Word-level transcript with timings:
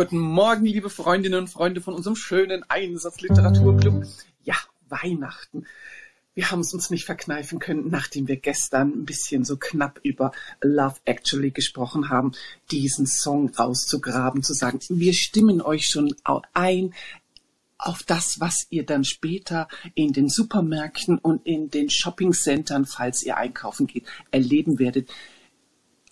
Guten 0.00 0.18
Morgen, 0.18 0.64
liebe 0.64 0.88
Freundinnen 0.88 1.40
und 1.40 1.48
Freunde 1.48 1.82
von 1.82 1.92
unserem 1.92 2.16
schönen 2.16 2.64
Einsatzliteraturclub. 2.70 4.06
Ja, 4.44 4.54
Weihnachten. 4.88 5.66
Wir 6.32 6.50
haben 6.50 6.60
es 6.60 6.72
uns 6.72 6.88
nicht 6.88 7.04
verkneifen 7.04 7.58
können, 7.58 7.90
nachdem 7.90 8.26
wir 8.26 8.38
gestern 8.38 8.92
ein 8.92 9.04
bisschen 9.04 9.44
so 9.44 9.58
knapp 9.58 10.00
über 10.02 10.32
Love 10.62 10.94
Actually 11.04 11.50
gesprochen 11.50 12.08
haben, 12.08 12.32
diesen 12.70 13.06
Song 13.06 13.50
rauszugraben, 13.50 14.42
zu 14.42 14.54
sagen, 14.54 14.80
wir 14.88 15.12
stimmen 15.12 15.60
euch 15.60 15.90
schon 15.90 16.14
ein 16.54 16.94
auf 17.76 18.02
das, 18.02 18.40
was 18.40 18.68
ihr 18.70 18.86
dann 18.86 19.04
später 19.04 19.68
in 19.94 20.14
den 20.14 20.30
Supermärkten 20.30 21.18
und 21.18 21.44
in 21.46 21.68
den 21.68 21.90
Shoppingcentern, 21.90 22.86
falls 22.86 23.22
ihr 23.22 23.36
einkaufen 23.36 23.86
geht, 23.86 24.06
erleben 24.30 24.78
werdet 24.78 25.10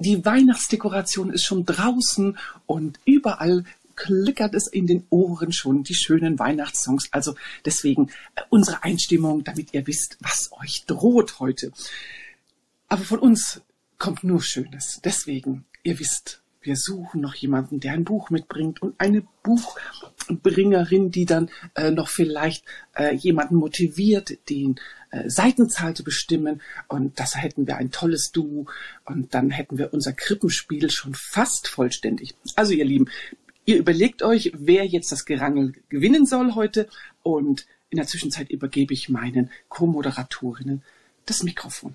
die 0.01 0.25
Weihnachtsdekoration 0.25 1.33
ist 1.33 1.45
schon 1.45 1.65
draußen 1.65 2.39
und 2.67 3.01
überall 3.05 3.65
klickert 3.99 4.55
es 4.55 4.69
in 4.69 4.87
den 4.87 5.07
Ohren 5.11 5.53
schon 5.53 5.83
die 5.83 5.95
schönen 5.95 6.39
Weihnachtssongs. 6.39 7.09
Also 7.13 7.35
deswegen 7.65 8.11
äh, 8.37 8.43
unsere 8.49 8.85
Einstimmung, 8.85 9.43
damit 9.43 9.75
ihr 9.75 9.87
wisst, 9.87 10.17
was 10.21 10.51
euch 10.63 10.85
droht 10.87 11.41
heute. 11.41 11.73
Aber 12.89 13.03
von 13.03 13.19
uns 13.19 13.61
kommt 13.99 14.23
nur 14.23 14.41
Schönes. 14.41 15.01
Deswegen, 15.05 15.67
ihr 15.83 15.99
wisst, 15.99 16.43
wir 16.63 16.77
suchen 16.77 17.21
noch 17.21 17.35
jemanden, 17.35 17.81
der 17.81 17.93
ein 17.93 18.05
Buch 18.05 18.31
mitbringt 18.31 18.83
und 18.83 18.95
eine 18.99 19.23
Buchbringerin, 19.43 21.11
die 21.11 21.25
dann 21.25 21.51
äh, 21.75 21.91
noch 21.91 22.09
vielleicht 22.09 22.65
äh, 22.97 23.15
jemanden 23.15 23.57
motiviert, 23.57 24.39
den 24.49 24.79
äh, 25.11 25.29
Seitenzahl 25.29 25.95
zu 25.95 26.05
bestimmen. 26.05 26.63
Und 26.87 27.19
das 27.19 27.37
hätten 27.37 27.67
wir 27.67 27.77
ein 27.77 27.91
tolles 27.91 28.31
Duo 28.31 28.67
und 29.05 29.35
dann 29.35 29.51
hätten 29.51 29.79
wir 29.79 29.93
unser 29.93 30.13
Krippenspiel 30.13 30.91
schon 30.91 31.15
fast 31.15 31.69
vollständig. 31.69 32.35
Also 32.55 32.73
ihr 32.75 32.85
Lieben, 32.85 33.09
ihr 33.69 33.77
überlegt 33.77 34.23
euch, 34.23 34.51
wer 34.55 34.87
jetzt 34.87 35.13
das 35.13 35.27
Gerangel 35.27 35.75
gewinnen 35.91 36.25
soll 36.25 36.55
heute 36.55 36.89
und 37.23 37.67
in 37.91 37.99
der 37.99 38.07
Zwischenzeit 38.07 38.49
übergebe 38.49 38.95
ich 38.95 39.11
meinen 39.11 39.51
Co-Moderatorinnen 39.69 40.83
das 41.27 41.43
Mikrofon. 41.43 41.95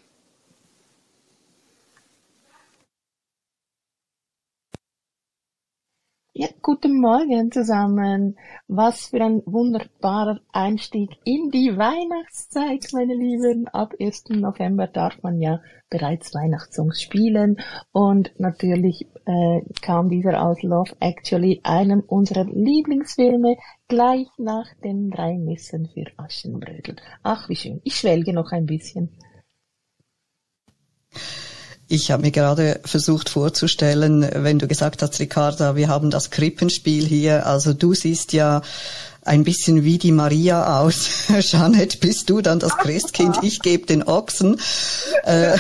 Ja, 6.36 6.48
guten 6.64 7.00
Morgen 7.00 7.52
zusammen. 7.52 8.40
Was 8.68 9.10
für 9.10 9.24
ein 9.24 9.44
wunderbarer 9.46 10.40
Einstieg 10.52 11.12
in 11.26 11.52
die 11.52 11.78
Weihnachtszeit, 11.78 12.92
meine 12.92 13.14
Lieben. 13.14 13.68
Ab 13.68 13.94
1. 14.00 14.30
November 14.30 14.88
darf 14.88 15.22
man 15.22 15.40
ja 15.40 15.62
bereits 15.92 16.34
Weihnachtssongs 16.34 17.04
spielen 17.04 17.58
und 17.92 18.32
natürlich 18.40 19.06
äh, 19.26 19.62
kam 19.84 20.10
dieser 20.10 20.42
aus 20.42 20.64
Love 20.64 20.96
Actually, 21.00 21.62
einem 21.62 22.00
unserer 22.00 22.46
Lieblingsfilme, 22.46 23.58
gleich 23.88 24.26
nach 24.40 24.66
den 24.84 25.12
drei 25.12 25.38
Messen 25.38 25.88
für 25.94 26.06
Aschenbrödel. 26.18 26.96
Ach, 27.22 27.48
wie 27.48 27.56
schön. 27.56 27.80
Ich 27.84 27.98
schwelge 27.98 28.34
noch 28.34 28.52
ein 28.52 28.66
bisschen. 28.66 29.12
Ich 31.94 32.10
habe 32.10 32.24
mir 32.24 32.32
gerade 32.32 32.80
versucht 32.86 33.30
vorzustellen, 33.30 34.28
wenn 34.34 34.58
du 34.58 34.68
gesagt 34.68 35.04
hast, 35.04 35.20
Ricarda, 35.20 35.76
wir 35.76 35.90
haben 35.90 36.10
das 36.10 36.32
Krippenspiel 36.32 37.06
hier. 37.06 37.46
Also 37.46 37.74
du 37.74 37.94
siehst 37.94 38.34
ja 38.34 38.64
ein 39.22 39.44
bisschen 39.44 39.84
wie 39.84 40.00
die 40.00 40.12
Maria 40.12 40.82
aus. 40.82 41.28
Jeanette, 41.42 42.00
bist 42.00 42.32
du 42.32 42.42
dann 42.42 42.58
das 42.58 42.76
Christkind? 42.78 43.38
Ich 43.44 43.60
gebe 43.60 43.86
den 43.86 44.02
Ochsen. 44.02 44.60
Äh, 45.24 45.56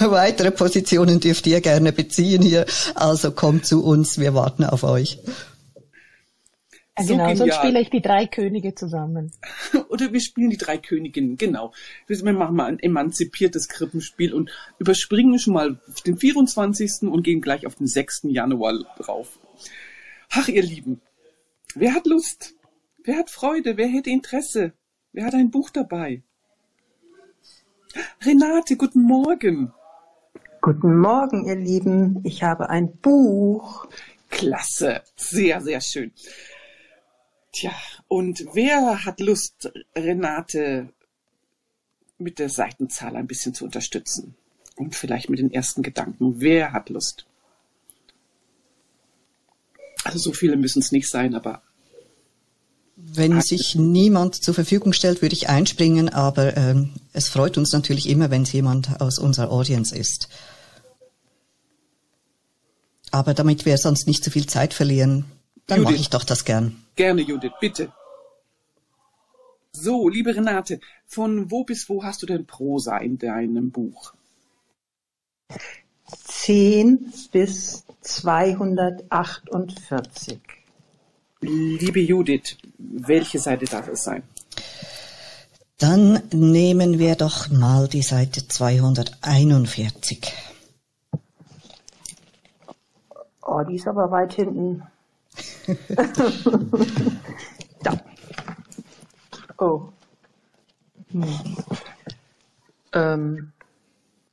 weitere 0.00 0.50
Positionen 0.50 1.20
dürft 1.20 1.46
ihr 1.46 1.62
gerne 1.62 1.94
beziehen 1.94 2.42
hier. 2.42 2.66
Also 2.94 3.30
kommt 3.30 3.64
zu 3.64 3.82
uns, 3.82 4.18
wir 4.18 4.34
warten 4.34 4.64
auf 4.64 4.82
euch. 4.82 5.18
So 6.98 7.12
genau, 7.12 7.28
genial. 7.28 7.36
sonst 7.36 7.54
spiele 7.56 7.80
ich 7.80 7.90
die 7.90 8.02
drei 8.02 8.26
Könige 8.26 8.74
zusammen. 8.74 9.30
Oder 9.88 10.12
wir 10.12 10.20
spielen 10.20 10.50
die 10.50 10.56
drei 10.56 10.78
Königinnen, 10.78 11.36
genau. 11.36 11.72
Wir 12.06 12.32
machen 12.32 12.56
mal 12.56 12.66
ein 12.66 12.78
emanzipiertes 12.78 13.68
Krippenspiel 13.68 14.34
und 14.34 14.50
überspringen 14.78 15.38
schon 15.38 15.54
mal 15.54 15.80
den 16.06 16.16
24. 16.16 17.02
und 17.02 17.22
gehen 17.22 17.40
gleich 17.40 17.66
auf 17.66 17.76
den 17.76 17.86
6. 17.86 18.22
Januar 18.24 18.74
drauf. 18.98 19.38
Ach, 20.30 20.48
ihr 20.48 20.62
Lieben, 20.62 21.00
wer 21.74 21.94
hat 21.94 22.06
Lust? 22.06 22.54
Wer 23.04 23.18
hat 23.18 23.30
Freude? 23.30 23.76
Wer 23.76 23.88
hätte 23.88 24.10
Interesse? 24.10 24.72
Wer 25.12 25.24
hat 25.24 25.34
ein 25.34 25.50
Buch 25.50 25.70
dabei? 25.70 26.22
Renate, 28.24 28.76
guten 28.76 29.02
Morgen. 29.02 29.72
Guten 30.60 30.98
Morgen, 30.98 31.46
ihr 31.46 31.56
Lieben. 31.56 32.20
Ich 32.24 32.42
habe 32.42 32.68
ein 32.68 32.96
Buch. 32.98 33.86
Klasse. 34.30 35.02
Sehr, 35.16 35.60
sehr 35.60 35.80
schön. 35.80 36.12
Tja, 37.58 37.72
und 38.06 38.46
wer 38.52 39.04
hat 39.04 39.18
Lust, 39.18 39.72
Renate 39.96 40.90
mit 42.16 42.38
der 42.38 42.50
Seitenzahl 42.50 43.16
ein 43.16 43.26
bisschen 43.26 43.52
zu 43.52 43.64
unterstützen? 43.64 44.36
Und 44.76 44.94
vielleicht 44.94 45.28
mit 45.28 45.40
den 45.40 45.50
ersten 45.50 45.82
Gedanken. 45.82 46.40
Wer 46.40 46.72
hat 46.72 46.88
Lust? 46.88 47.26
Also 50.04 50.20
so 50.20 50.32
viele 50.32 50.56
müssen 50.56 50.78
es 50.78 50.92
nicht 50.92 51.10
sein, 51.10 51.34
aber. 51.34 51.62
Wenn 52.94 53.40
sich 53.40 53.74
niemand 53.74 54.36
zur 54.36 54.54
Verfügung 54.54 54.92
stellt, 54.92 55.20
würde 55.20 55.34
ich 55.34 55.48
einspringen, 55.48 56.08
aber 56.08 56.56
ähm, 56.56 56.92
es 57.12 57.26
freut 57.26 57.58
uns 57.58 57.72
natürlich 57.72 58.08
immer, 58.08 58.30
wenn 58.30 58.42
es 58.42 58.52
jemand 58.52 59.00
aus 59.00 59.18
unserer 59.18 59.50
Audience 59.50 59.96
ist. 59.96 60.28
Aber 63.10 63.34
damit 63.34 63.66
wir 63.66 63.78
sonst 63.78 64.06
nicht 64.06 64.22
zu 64.22 64.30
viel 64.30 64.46
Zeit 64.46 64.74
verlieren, 64.74 65.24
dann 65.66 65.82
mache 65.82 65.96
ich 65.96 66.08
doch 66.08 66.22
das 66.22 66.44
gern. 66.44 66.84
Gerne, 66.98 67.22
Judith, 67.22 67.54
bitte. 67.60 67.92
So, 69.70 70.08
liebe 70.08 70.34
Renate, 70.34 70.80
von 71.06 71.48
wo 71.48 71.62
bis 71.62 71.88
wo 71.88 72.02
hast 72.02 72.22
du 72.22 72.26
denn 72.26 72.44
Prosa 72.44 72.98
in 72.98 73.18
deinem 73.18 73.70
Buch? 73.70 74.14
10 76.24 77.12
bis 77.30 77.84
248. 78.00 80.40
Liebe 81.40 82.00
Judith, 82.00 82.56
welche 82.78 83.38
Seite 83.38 83.66
darf 83.66 83.86
es 83.86 84.02
sein? 84.02 84.24
Dann 85.78 86.20
nehmen 86.32 86.98
wir 86.98 87.14
doch 87.14 87.48
mal 87.48 87.86
die 87.86 88.02
Seite 88.02 88.48
241. 88.48 90.32
Oh, 93.42 93.62
die 93.62 93.76
ist 93.76 93.86
aber 93.86 94.10
weit 94.10 94.32
hinten. 94.32 94.82
da. 97.82 98.00
Oh. 99.58 99.88
Hm. 101.10 101.56
Ähm, 102.92 103.52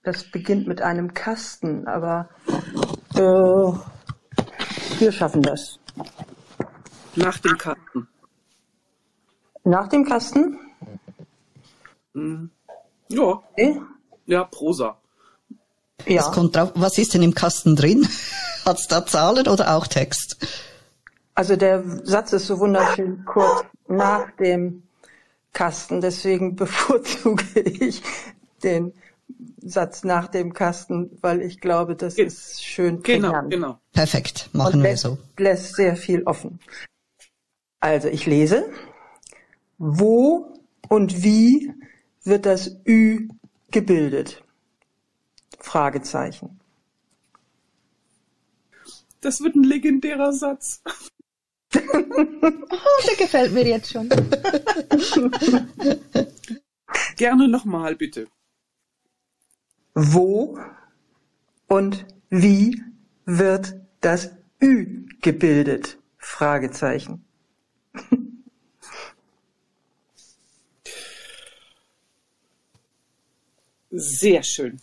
das 0.04 0.30
beginnt 0.32 0.68
mit 0.68 0.82
einem 0.82 1.14
Kasten, 1.14 1.88
aber 1.88 2.30
äh, 3.16 3.72
wir 5.00 5.12
schaffen 5.12 5.42
das. 5.42 5.80
Nach 7.16 7.38
dem 7.40 7.58
Kasten. 7.58 8.08
Nach 9.64 9.88
dem 9.88 10.06
Kasten? 10.06 10.60
Hm. 12.14 12.52
Ja. 13.10 13.24
Okay. 13.24 13.82
Ja, 14.26 14.44
Prosa. 14.46 14.98
Ja. 16.06 16.24
Kommt 16.32 16.56
drauf. 16.56 16.72
Was 16.76 16.98
ist 16.98 17.14
denn 17.14 17.24
im 17.24 17.34
Kasten 17.34 17.76
drin? 17.76 18.08
Hat's 18.66 18.88
da 18.88 19.06
Zahlen 19.06 19.48
oder 19.48 19.76
auch 19.76 19.88
Text? 19.88 20.38
Also 21.36 21.56
der 21.58 21.84
Satz 22.06 22.32
ist 22.34 22.48
so 22.48 22.60
wunderschön 22.60 23.26
kurz 23.26 23.66
nach 23.88 24.32
dem 24.38 24.84
Kasten, 25.52 26.02
deswegen 26.02 26.56
bevorzuge 26.56 27.60
ich 27.60 28.02
den 28.64 28.94
Satz 29.62 30.04
nach 30.04 30.28
dem 30.28 30.54
Kasten, 30.54 31.18
weil 31.22 31.42
ich 31.42 31.60
glaube, 31.60 31.96
das 31.96 32.16
Ge 32.16 32.26
ist 32.26 32.64
schön 32.64 33.02
Genau, 33.04 33.30
prägnant. 33.32 33.52
genau. 33.52 33.80
Perfekt, 33.92 34.50
machen 34.54 34.76
Und 34.76 34.84
wir 34.84 34.92
lässt, 34.92 35.04
so. 35.04 35.18
lässt 35.38 35.76
sehr 35.76 35.96
viel 35.98 36.24
offen. 36.24 36.60
Also 37.80 38.08
ich 38.08 38.26
lese, 38.26 38.70
wo 39.78 40.54
und 40.88 41.24
wie 41.24 41.74
wird 42.24 42.46
das 42.46 42.78
Ü 42.88 43.28
gebildet? 43.72 44.42
Fragezeichen. 45.60 46.60
Das 49.22 49.42
wird 49.42 49.56
ein 49.56 49.64
legendärer 49.64 50.32
Satz 50.32 50.82
oh, 51.76 53.02
der 53.08 53.16
gefällt 53.18 53.54
mir 53.54 53.66
jetzt 53.66 53.92
schon. 53.92 54.10
Gerne 57.18 57.48
nochmal, 57.48 57.96
bitte. 57.96 58.28
Wo 59.94 60.60
und 61.68 62.06
wie 62.30 62.82
wird 63.26 63.76
das 64.02 64.32
Ü 64.62 65.06
gebildet? 65.22 65.98
Fragezeichen. 66.18 67.26
Sehr 73.92 74.44
schön. 74.44 74.80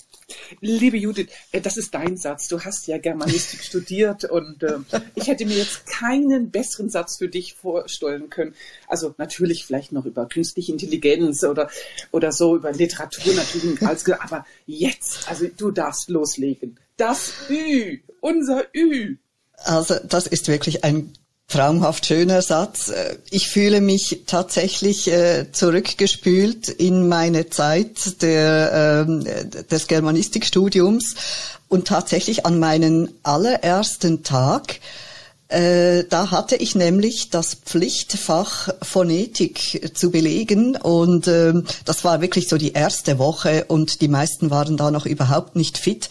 Liebe 0.61 0.97
Judith, 0.97 1.29
äh, 1.53 1.61
das 1.61 1.77
ist 1.77 1.95
dein 1.95 2.17
Satz. 2.17 2.49
Du 2.49 2.61
hast 2.61 2.87
ja 2.87 2.99
Germanistik 2.99 3.63
studiert 3.65 4.25
und 4.25 4.63
äh, 4.63 4.79
ich 5.15 5.29
hätte 5.29 5.47
mir 5.47 5.57
jetzt 5.57 5.87
keinen 5.87 6.51
besseren 6.51 6.91
Satz 6.91 7.17
für 7.17 7.29
dich 7.29 7.55
vorstellen 7.55 8.31
können. 8.31 8.55
Also 8.89 9.15
natürlich 9.19 9.65
vielleicht 9.65 9.93
noch 9.93 10.05
über 10.07 10.27
künstliche 10.27 10.73
Intelligenz 10.73 11.45
oder, 11.45 11.71
oder 12.11 12.33
so, 12.33 12.57
über 12.57 12.73
Literatur 12.73 13.35
natürlich, 13.35 13.83
als, 13.83 14.09
aber 14.11 14.45
jetzt, 14.67 15.29
also 15.29 15.47
du 15.57 15.71
darfst 15.71 16.09
loslegen. 16.09 16.79
Das 16.97 17.33
Ü, 17.49 17.99
unser 18.21 18.67
Ü. 18.75 19.17
Also 19.57 19.97
das 20.05 20.27
ist 20.27 20.49
wirklich 20.49 20.85
ein 20.85 21.13
traumhaft 21.53 22.07
schöner 22.07 22.43
Satz. 22.43 22.89
Äh, 22.89 23.17
ich 23.31 23.49
fühle 23.49 23.81
mich 23.81 24.23
tatsächlich 24.27 25.09
äh, 25.09 25.53
zurückgespült 25.53 26.69
in 26.69 27.09
meine 27.09 27.51
Zeit 27.51 28.23
der, 28.23 29.07
äh, 29.07 29.65
des 29.65 29.87
Germanistikstudiums 29.87 31.15
und 31.69 31.87
tatsächlich 31.87 32.45
an 32.47 32.59
meinen 32.59 33.11
allerersten 33.23 34.23
Tag. 34.23 34.81
Äh, 35.53 36.05
da 36.09 36.31
hatte 36.31 36.57
ich 36.57 36.75
nämlich 36.75 37.29
das 37.29 37.55
Pflichtfach 37.55 38.71
Phonetik 38.81 39.93
zu 39.95 40.11
belegen 40.11 40.77
und 40.77 41.27
äh, 41.27 41.53
das 41.85 42.05
war 42.05 42.23
wirklich 42.23 42.49
so 42.49 42.57
die 42.57 42.73
erste 42.73 43.19
Woche 43.19 43.67
und 43.69 44.01
die 44.01 44.09
meisten 44.09 44.51
waren 44.51 44.79
da 44.79 44.91
noch 44.91 45.05
überhaupt 45.05 45.55
nicht 45.55 45.77
fit. 45.77 46.09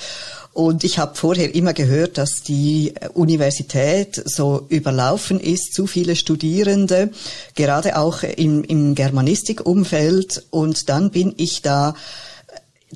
Und 0.53 0.83
ich 0.83 0.99
habe 0.99 1.15
vorher 1.15 1.55
immer 1.55 1.73
gehört, 1.73 2.17
dass 2.17 2.43
die 2.43 2.93
Universität 3.13 4.21
so 4.25 4.65
überlaufen 4.67 5.39
ist, 5.39 5.73
zu 5.73 5.87
viele 5.87 6.17
Studierende, 6.17 7.11
gerade 7.55 7.97
auch 7.97 8.23
im, 8.23 8.63
im 8.65 8.93
Germanistikumfeld. 8.93 10.45
Und 10.49 10.89
dann 10.89 11.11
bin 11.11 11.33
ich 11.37 11.61
da 11.61 11.95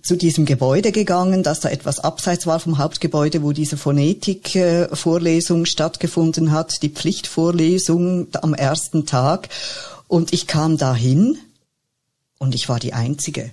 zu 0.02 0.18
diesem 0.18 0.46
Gebäude 0.46 0.92
gegangen, 0.92 1.44
das 1.44 1.62
da 1.62 1.70
etwas 1.70 2.00
abseits 2.00 2.46
war 2.46 2.60
vom 2.60 2.78
Hauptgebäude, 2.78 3.42
wo 3.42 3.54
diese 3.54 3.78
Phonetik-Vorlesung 3.78 5.66
stattgefunden 5.66 6.52
hat, 6.52 6.82
die 6.82 6.90
Pflichtvorlesung 6.90 8.28
am 8.34 8.54
ersten 8.54 9.06
Tag. 9.06 9.48
Und 10.10 10.34
ich 10.34 10.48
kam 10.48 10.78
dahin 10.78 11.38
und 12.38 12.54
ich 12.54 12.68
war 12.68 12.80
die 12.80 12.94
Einzige. 12.94 13.52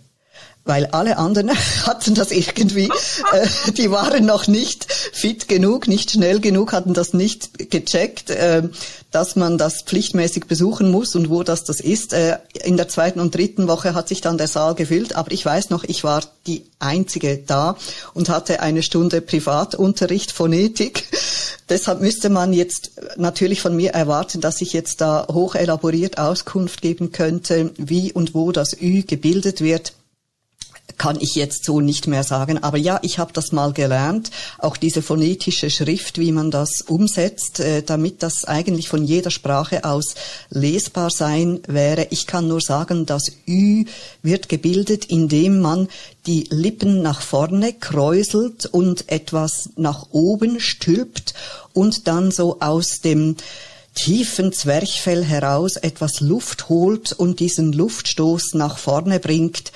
Weil 0.65 0.87
alle 0.87 1.19
anderen 1.19 1.51
hatten 1.87 2.15
das 2.15 2.31
irgendwie, 2.31 2.89
äh, 3.33 3.73
die 3.73 3.91
waren 3.91 4.25
noch 4.25 4.47
nicht 4.47 4.93
fit 4.93 5.49
genug, 5.49 5.89
nicht 5.89 6.13
schnell 6.13 6.41
genug, 6.41 6.73
hatten 6.73 6.95
das 6.95 7.15
nicht 7.15 7.71
gecheckt, 7.71 8.31
äh, 8.31 8.63
dass 9.11 9.37
man 9.37 9.59
das 9.59 9.83
pflichtmäßig 9.83 10.47
besuchen 10.47 10.91
muss 10.91 11.17
und 11.17 11.31
wo 11.31 11.43
das 11.43 11.65
das 11.65 11.81
ist. 11.81 12.13
Äh, 12.13 12.39
in 12.65 12.77
der 12.77 12.89
zweiten 12.89 13.19
und 13.19 13.35
dritten 13.35 13.67
Woche 13.67 13.95
hat 13.95 14.09
sich 14.09 14.21
dann 14.21 14.39
der 14.39 14.47
Saal 14.47 14.75
gefüllt, 14.75 15.17
aber 15.17 15.33
ich 15.33 15.45
weiß 15.45 15.71
noch, 15.71 15.85
ich 15.85 16.05
war 16.05 16.23
die 16.47 16.65
einzige 16.79 17.39
da 17.39 17.77
und 18.15 18.29
hatte 18.29 18.61
eine 18.61 18.83
Stunde 18.83 19.21
Privatunterricht 19.21 20.31
Phonetik. 20.31 21.05
Deshalb 21.69 22.01
müsste 22.01 22.29
man 22.29 22.53
jetzt 22.53 22.93
natürlich 23.17 23.63
von 23.63 23.75
mir 23.75 23.91
erwarten, 23.93 24.41
dass 24.41 24.61
ich 24.61 24.73
jetzt 24.73 25.01
da 25.01 25.27
hoch 25.33 25.55
elaboriert 25.55 26.19
Auskunft 26.19 26.83
geben 26.83 27.13
könnte, 27.13 27.73
wie 27.77 28.13
und 28.13 28.35
wo 28.35 28.53
das 28.53 28.81
Ü 28.81 29.03
gebildet 29.03 29.61
wird 29.61 29.93
kann 30.99 31.19
ich 31.21 31.35
jetzt 31.35 31.65
so 31.65 31.81
nicht 31.81 32.07
mehr 32.07 32.23
sagen. 32.23 32.63
Aber 32.63 32.79
ja, 32.79 33.01
ich 33.03 33.19
habe 33.19 33.33
das 33.33 33.53
mal 33.53 33.73
gelernt, 33.73 34.31
auch 34.59 34.77
diese 34.77 35.03
phonetische 35.03 35.71
Schrift, 35.71 36.19
wie 36.19 36.33
man 36.33 36.51
das 36.51 36.81
umsetzt, 36.83 37.61
äh, 37.61 37.83
damit 37.83 38.23
das 38.23 38.45
eigentlich 38.45 38.89
von 38.89 39.05
jeder 39.05 39.31
Sprache 39.31 39.85
aus 39.85 40.15
lesbar 40.51 41.11
sein 41.11 41.61
wäre. 41.67 42.09
Ich 42.11 42.27
kann 42.27 42.49
nur 42.49 42.61
sagen, 42.61 43.07
das 43.07 43.33
Ü 43.49 43.85
wird 44.23 44.49
gebildet, 44.49 45.07
indem 45.07 45.61
man 45.61 45.89
die 46.27 46.47
Lippen 46.51 47.03
nach 47.03 47.21
vorne 47.21 47.73
kräuselt 47.73 48.67
und 48.67 49.11
etwas 49.11 49.71
nach 49.77 50.09
oben 50.13 50.61
stülpt 50.61 51.35
und 51.73 52.07
dann 52.07 52.31
so 52.31 52.61
aus 52.61 53.01
dem 53.01 53.37
tiefen 53.95 54.53
Zwerchfell 54.53 55.25
heraus 55.25 55.77
etwas 55.77 56.21
Luft 56.21 56.69
holt 56.69 57.13
und 57.13 57.41
diesen 57.41 57.73
Luftstoß 57.73 58.55
nach 58.55 58.79
vorne 58.79 59.21
bringt 59.21 59.73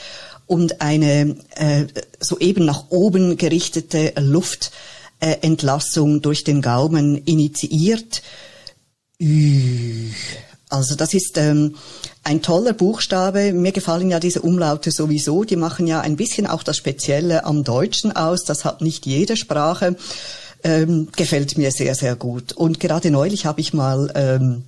und 0.47 0.81
eine 0.81 1.37
äh, 1.57 1.87
soeben 2.21 2.65
nach 2.65 2.91
oben 2.91 3.37
gerichtete 3.37 4.13
Luftentlassung 4.19 6.17
äh, 6.17 6.21
durch 6.21 6.45
den 6.45 6.63
Gaumen 6.63 7.17
initiiert. 7.25 8.23
Ü. 9.21 10.11
Also 10.69 10.97
das 10.97 11.15
ist 11.15 11.39
ähm, 11.39 11.77
ein 12.25 12.43
toller 12.43 12.73
Buchstabe. 12.73 13.53
Mir 13.53 13.73
gefallen 13.73 14.11
ja 14.11 14.19
diese 14.19 14.43
Umlaute 14.43 14.91
sowieso. 14.91 15.45
Die 15.45 15.57
machen 15.57 15.87
ja 15.87 16.01
ein 16.01 16.17
bisschen 16.17 16.47
auch 16.47 16.65
das 16.65 16.77
Spezielle 16.77 17.45
am 17.45 17.63
Deutschen 17.63 18.15
aus. 18.15 18.45
Das 18.45 18.65
hat 18.65 18.81
nicht 18.81 19.07
jede 19.07 19.37
Sprache. 19.37 19.97
Ähm, 20.65 21.09
gefällt 21.15 21.57
mir 21.57 21.71
sehr, 21.71 21.95
sehr 21.95 22.17
gut. 22.17 22.53
Und 22.53 22.81
gerade 22.81 23.11
neulich 23.13 23.47
habe 23.47 23.61
ich 23.61 23.73
mal 23.73 24.11
ähm, 24.17 24.65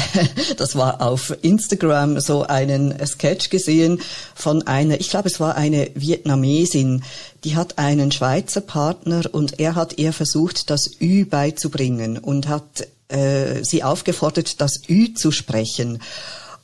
das 0.56 0.76
war 0.76 1.02
auf 1.02 1.36
Instagram 1.42 2.20
so 2.20 2.42
einen 2.44 2.94
Sketch 3.06 3.50
gesehen 3.50 4.00
von 4.34 4.66
einer, 4.66 5.00
ich 5.00 5.10
glaube 5.10 5.28
es 5.28 5.40
war 5.40 5.56
eine 5.56 5.90
Vietnamesin, 5.94 7.04
die 7.44 7.56
hat 7.56 7.78
einen 7.78 8.12
Schweizer 8.12 8.60
Partner 8.60 9.22
und 9.32 9.60
er 9.60 9.74
hat 9.74 9.98
ihr 9.98 10.12
versucht, 10.12 10.70
das 10.70 10.90
Ü 11.00 11.24
beizubringen 11.26 12.18
und 12.18 12.48
hat 12.48 12.86
äh, 13.08 13.62
sie 13.62 13.82
aufgefordert, 13.82 14.60
das 14.60 14.82
Ü 14.88 15.14
zu 15.14 15.30
sprechen. 15.30 15.98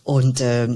Und 0.05 0.41
äh, 0.41 0.69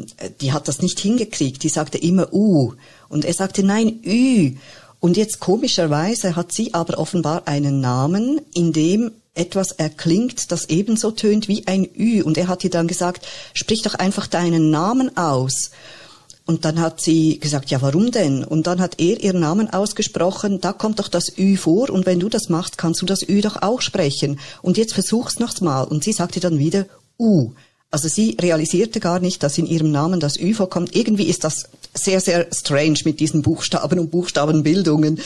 die 0.42 0.52
hat 0.52 0.68
das 0.68 0.82
nicht 0.82 1.00
hingekriegt. 1.00 1.62
Die 1.62 1.70
sagte 1.70 1.96
immer 1.96 2.34
U. 2.34 2.74
Und 3.08 3.24
er 3.24 3.32
sagte, 3.32 3.62
nein, 3.62 4.00
Ü. 4.04 4.56
Und 5.00 5.16
jetzt 5.16 5.40
komischerweise 5.40 6.36
hat 6.36 6.52
sie 6.52 6.74
aber 6.74 6.98
offenbar 6.98 7.48
einen 7.48 7.80
Namen, 7.80 8.42
in 8.52 8.74
dem 8.74 9.10
etwas 9.34 9.72
erklingt, 9.72 10.52
das 10.52 10.68
ebenso 10.68 11.10
tönt 11.10 11.48
wie 11.48 11.66
ein 11.66 11.88
Ü. 11.96 12.22
Und 12.22 12.36
er 12.36 12.48
hat 12.48 12.64
ihr 12.64 12.70
dann 12.70 12.88
gesagt, 12.88 13.26
sprich 13.54 13.82
doch 13.82 13.94
einfach 13.94 14.26
deinen 14.26 14.70
Namen 14.70 15.16
aus. 15.16 15.70
Und 16.44 16.64
dann 16.64 16.80
hat 16.80 17.00
sie 17.00 17.38
gesagt, 17.38 17.70
ja, 17.70 17.80
warum 17.82 18.10
denn? 18.10 18.44
Und 18.44 18.66
dann 18.66 18.80
hat 18.80 19.00
er 19.00 19.22
ihren 19.22 19.40
Namen 19.40 19.72
ausgesprochen, 19.72 20.60
da 20.60 20.72
kommt 20.72 20.98
doch 20.98 21.08
das 21.08 21.38
Ü 21.38 21.56
vor 21.56 21.88
und 21.90 22.04
wenn 22.04 22.18
du 22.18 22.28
das 22.28 22.48
machst, 22.48 22.78
kannst 22.78 23.00
du 23.00 23.06
das 23.06 23.22
Ü 23.28 23.40
doch 23.40 23.62
auch 23.62 23.80
sprechen. 23.80 24.40
Und 24.60 24.76
jetzt 24.76 24.92
versuch's 24.92 25.38
noch 25.38 25.60
mal. 25.60 25.82
Und 25.82 26.02
sie 26.02 26.12
sagte 26.12 26.40
dann 26.40 26.58
wieder 26.58 26.86
U. 27.18 27.52
Also 27.92 28.08
sie 28.08 28.38
realisierte 28.40 29.00
gar 29.00 29.20
nicht, 29.20 29.42
dass 29.42 29.58
in 29.58 29.66
ihrem 29.66 29.90
Namen 29.90 30.18
das 30.18 30.40
Ü 30.40 30.54
vorkommt. 30.54 30.96
Irgendwie 30.96 31.26
ist 31.26 31.44
das 31.44 31.68
sehr, 31.92 32.22
sehr 32.22 32.48
strange 32.50 32.98
mit 33.04 33.20
diesen 33.20 33.42
Buchstaben 33.42 33.98
und 33.98 34.10
Buchstabenbildungen. 34.10 35.20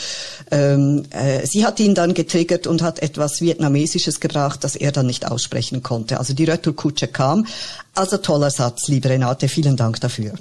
Ähm, 0.51 1.05
äh, 1.11 1.47
sie 1.47 1.65
hat 1.65 1.79
ihn 1.79 1.95
dann 1.95 2.13
getriggert 2.13 2.67
und 2.67 2.83
hat 2.83 2.99
etwas 2.99 3.41
Vietnamesisches 3.41 4.19
gebracht, 4.19 4.65
das 4.65 4.75
er 4.75 4.91
dann 4.91 5.07
nicht 5.07 5.31
aussprechen 5.31 5.85
konnte. 5.85 6.19
Also 6.19 6.35
die 6.35 6.43
Retourkutsche 6.43 7.07
kam. 7.07 7.47
Also 7.95 8.17
toller 8.17 8.51
Satz, 8.51 8.89
liebe 8.89 9.11
Renate, 9.11 9.47
vielen 9.47 9.77
Dank 9.77 10.01
dafür. 10.01 10.33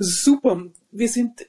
Super. 0.00 0.62
Wir 0.90 1.08
sind 1.08 1.46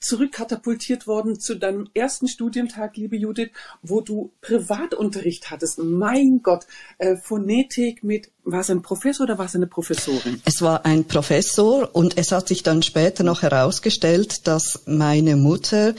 zurückkatapultiert 0.00 1.06
worden 1.06 1.38
zu 1.40 1.54
deinem 1.56 1.88
ersten 1.94 2.28
Studientag, 2.28 2.96
liebe 2.96 3.16
Judith, 3.16 3.50
wo 3.82 4.00
du 4.00 4.32
Privatunterricht 4.40 5.50
hattest. 5.50 5.78
Mein 5.78 6.40
Gott, 6.42 6.66
äh, 6.98 7.16
Phonetik 7.16 8.04
mit, 8.04 8.30
war 8.44 8.60
es 8.60 8.70
ein 8.70 8.82
Professor 8.82 9.24
oder 9.24 9.38
war 9.38 9.46
es 9.46 9.54
eine 9.54 9.66
Professorin? 9.66 10.40
Es 10.44 10.62
war 10.62 10.84
ein 10.84 11.04
Professor 11.04 11.94
und 11.94 12.18
es 12.18 12.32
hat 12.32 12.48
sich 12.48 12.62
dann 12.62 12.82
später 12.82 13.24
noch 13.24 13.42
herausgestellt, 13.42 14.46
dass 14.46 14.80
meine 14.86 15.36
Mutter 15.36 15.94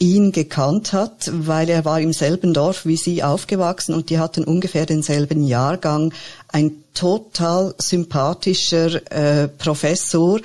ihn 0.00 0.32
gekannt 0.32 0.94
hat, 0.94 1.30
weil 1.30 1.68
er 1.68 1.84
war 1.84 2.00
im 2.00 2.14
selben 2.14 2.54
Dorf 2.54 2.86
wie 2.86 2.96
sie 2.96 3.22
aufgewachsen 3.22 3.94
und 3.94 4.08
die 4.08 4.18
hatten 4.18 4.44
ungefähr 4.44 4.86
denselben 4.86 5.44
Jahrgang. 5.44 6.14
Ein 6.48 6.82
total 6.94 7.74
sympathischer 7.76 9.12
äh, 9.12 9.46
Professor, 9.48 10.40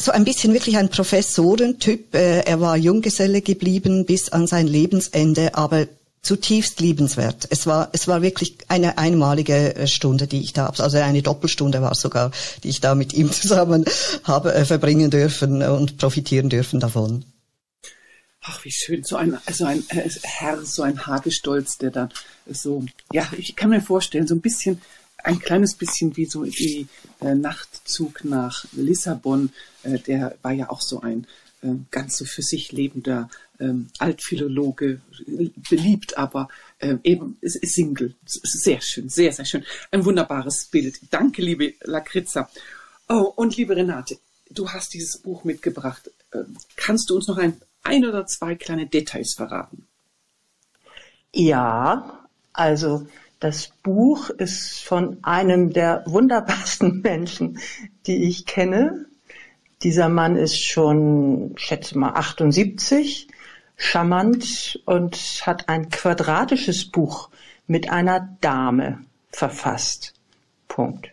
so 0.00 0.12
ein 0.12 0.24
bisschen 0.24 0.54
wirklich 0.54 0.78
ein 0.78 0.88
Professorentyp. 0.88 2.14
Äh, 2.14 2.40
er 2.40 2.60
war 2.60 2.76
Junggeselle 2.76 3.42
geblieben 3.42 4.06
bis 4.06 4.30
an 4.30 4.46
sein 4.46 4.66
Lebensende, 4.66 5.54
aber 5.54 5.86
zutiefst 6.22 6.80
liebenswert. 6.80 7.46
Es 7.50 7.66
war, 7.66 7.90
es 7.92 8.08
war 8.08 8.22
wirklich 8.22 8.56
eine 8.68 8.98
einmalige 8.98 9.74
äh, 9.74 9.86
Stunde, 9.86 10.26
die 10.26 10.40
ich 10.40 10.52
da, 10.52 10.66
also 10.66 10.98
eine 10.98 11.22
Doppelstunde 11.22 11.82
war 11.82 11.94
sogar, 11.94 12.30
die 12.62 12.68
ich 12.68 12.80
da 12.80 12.94
mit 12.94 13.12
ihm 13.12 13.30
zusammen 13.32 13.84
habe 14.24 14.54
äh, 14.54 14.64
verbringen 14.64 15.10
dürfen 15.10 15.62
und 15.62 15.98
profitieren 15.98 16.48
dürfen 16.48 16.80
davon. 16.80 17.24
Ach, 18.42 18.64
wie 18.64 18.72
schön. 18.72 19.04
So 19.04 19.16
ein, 19.16 19.38
so 19.52 19.66
ein 19.66 19.84
äh, 19.90 20.08
Herr, 20.22 20.64
so 20.64 20.82
ein 20.82 21.06
Hagestolz, 21.06 21.76
der 21.76 21.90
dann 21.90 22.08
so, 22.48 22.84
ja, 23.12 23.28
ich 23.36 23.54
kann 23.54 23.68
mir 23.68 23.82
vorstellen, 23.82 24.26
so 24.26 24.34
ein 24.34 24.40
bisschen 24.40 24.80
ein 25.24 25.38
kleines 25.38 25.74
bisschen 25.74 26.16
wie 26.16 26.26
so 26.26 26.44
die 26.44 26.86
äh, 27.20 27.34
Nachtzug 27.34 28.24
nach 28.24 28.64
Lissabon, 28.72 29.52
äh, 29.82 29.98
der 29.98 30.36
war 30.42 30.52
ja 30.52 30.70
auch 30.70 30.80
so 30.80 31.00
ein 31.00 31.26
äh, 31.62 31.74
ganz 31.90 32.16
so 32.16 32.24
für 32.24 32.42
sich 32.42 32.72
lebender 32.72 33.28
ähm, 33.60 33.88
Altphilologe, 33.98 35.00
beliebt, 35.68 36.16
aber 36.16 36.48
äh, 36.78 36.96
eben 37.02 37.36
Single. 37.42 38.14
Sehr 38.24 38.80
schön, 38.80 39.08
sehr, 39.08 39.32
sehr 39.32 39.44
schön. 39.44 39.64
Ein 39.90 40.04
wunderbares 40.04 40.66
Bild. 40.66 40.98
Danke, 41.10 41.42
liebe 41.42 41.74
Lakritza. 41.82 42.50
Oh, 43.08 43.32
und 43.36 43.56
liebe 43.56 43.76
Renate, 43.76 44.18
du 44.50 44.70
hast 44.70 44.94
dieses 44.94 45.18
Buch 45.18 45.44
mitgebracht. 45.44 46.10
Äh, 46.32 46.44
kannst 46.76 47.10
du 47.10 47.16
uns 47.16 47.28
noch 47.28 47.38
ein, 47.38 47.60
ein 47.82 48.04
oder 48.06 48.26
zwei 48.26 48.54
kleine 48.54 48.86
Details 48.86 49.34
verraten? 49.34 49.86
Ja, 51.32 52.28
also 52.52 53.06
das 53.40 53.68
Buch 53.82 54.28
ist 54.30 54.84
von 54.84 55.24
einem 55.24 55.72
der 55.72 56.04
wunderbarsten 56.06 57.00
Menschen, 57.02 57.58
die 58.06 58.24
ich 58.28 58.46
kenne. 58.46 59.06
Dieser 59.82 60.10
Mann 60.10 60.36
ist 60.36 60.62
schon, 60.62 61.54
schätze 61.56 61.98
mal, 61.98 62.10
78, 62.10 63.28
charmant 63.76 64.80
und 64.84 65.16
hat 65.46 65.70
ein 65.70 65.88
quadratisches 65.88 66.90
Buch 66.90 67.30
mit 67.66 67.90
einer 67.90 68.36
Dame 68.42 69.04
verfasst. 69.30 70.12
Punkt. 70.68 71.10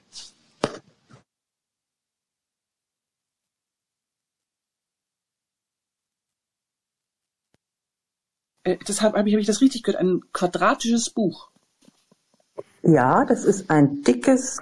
Äh, 8.64 8.78
deshalb 8.86 9.16
habe 9.16 9.30
ich, 9.30 9.36
ich 9.36 9.48
das 9.48 9.62
richtig 9.62 9.84
gehört, 9.84 10.02
ein 10.02 10.22
quadratisches 10.34 11.10
Buch. 11.10 11.50
Ja, 12.88 13.25
das 13.25 13.44
ist 13.44 13.70
ein 13.70 14.01
dickes, 14.03 14.62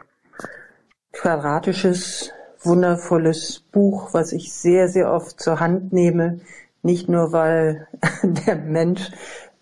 quadratisches, 1.11 2.31
wundervolles 2.59 3.59
Buch, 3.71 4.15
was 4.15 4.31
ich 4.31 4.51
sehr, 4.51 4.87
sehr 4.87 5.13
oft 5.13 5.39
zur 5.39 5.59
Hand 5.59 5.93
nehme. 5.93 6.39
Nicht 6.81 7.07
nur, 7.07 7.33
weil 7.33 7.87
der 8.23 8.55
Mensch, 8.55 9.11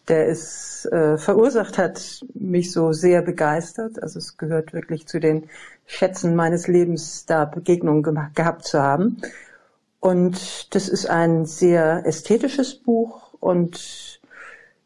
der 0.07 0.29
es 0.29 0.85
äh, 0.85 1.17
verursacht 1.17 1.77
hat, 1.77 2.23
mich 2.35 2.71
so 2.71 2.93
sehr 2.93 3.21
begeistert. 3.21 4.01
Also 4.01 4.19
es 4.19 4.37
gehört 4.37 4.71
wirklich 4.71 5.07
zu 5.07 5.19
den 5.19 5.49
Schätzen 5.85 6.33
meines 6.33 6.69
Lebens, 6.69 7.25
da 7.25 7.43
Begegnungen 7.43 8.31
gehabt 8.33 8.63
zu 8.63 8.81
haben. 8.81 9.21
Und 9.99 10.73
das 10.73 10.87
ist 10.87 11.09
ein 11.09 11.45
sehr 11.45 12.05
ästhetisches 12.05 12.75
Buch 12.75 13.33
und 13.41 14.21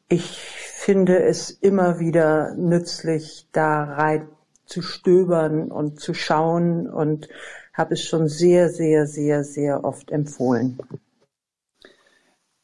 ich 0.10 0.40
finde 0.88 1.24
es 1.24 1.52
immer 1.52 2.00
wieder 2.00 2.56
nützlich, 2.56 3.48
da 3.52 3.84
rein 3.84 4.30
zu 4.66 4.82
stöbern 4.82 5.72
und 5.72 6.00
zu 6.00 6.14
schauen 6.14 6.90
und 6.90 7.30
habe 7.74 7.94
es 7.94 8.04
schon 8.04 8.28
sehr, 8.28 8.70
sehr, 8.70 9.06
sehr, 9.06 9.44
sehr 9.44 9.84
oft 9.84 10.12
empfohlen. 10.12 10.78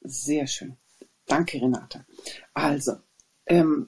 Sehr 0.01 0.47
schön. 0.47 0.77
Danke, 1.27 1.61
Renate. 1.61 2.05
Also, 2.53 2.97
ähm, 3.45 3.87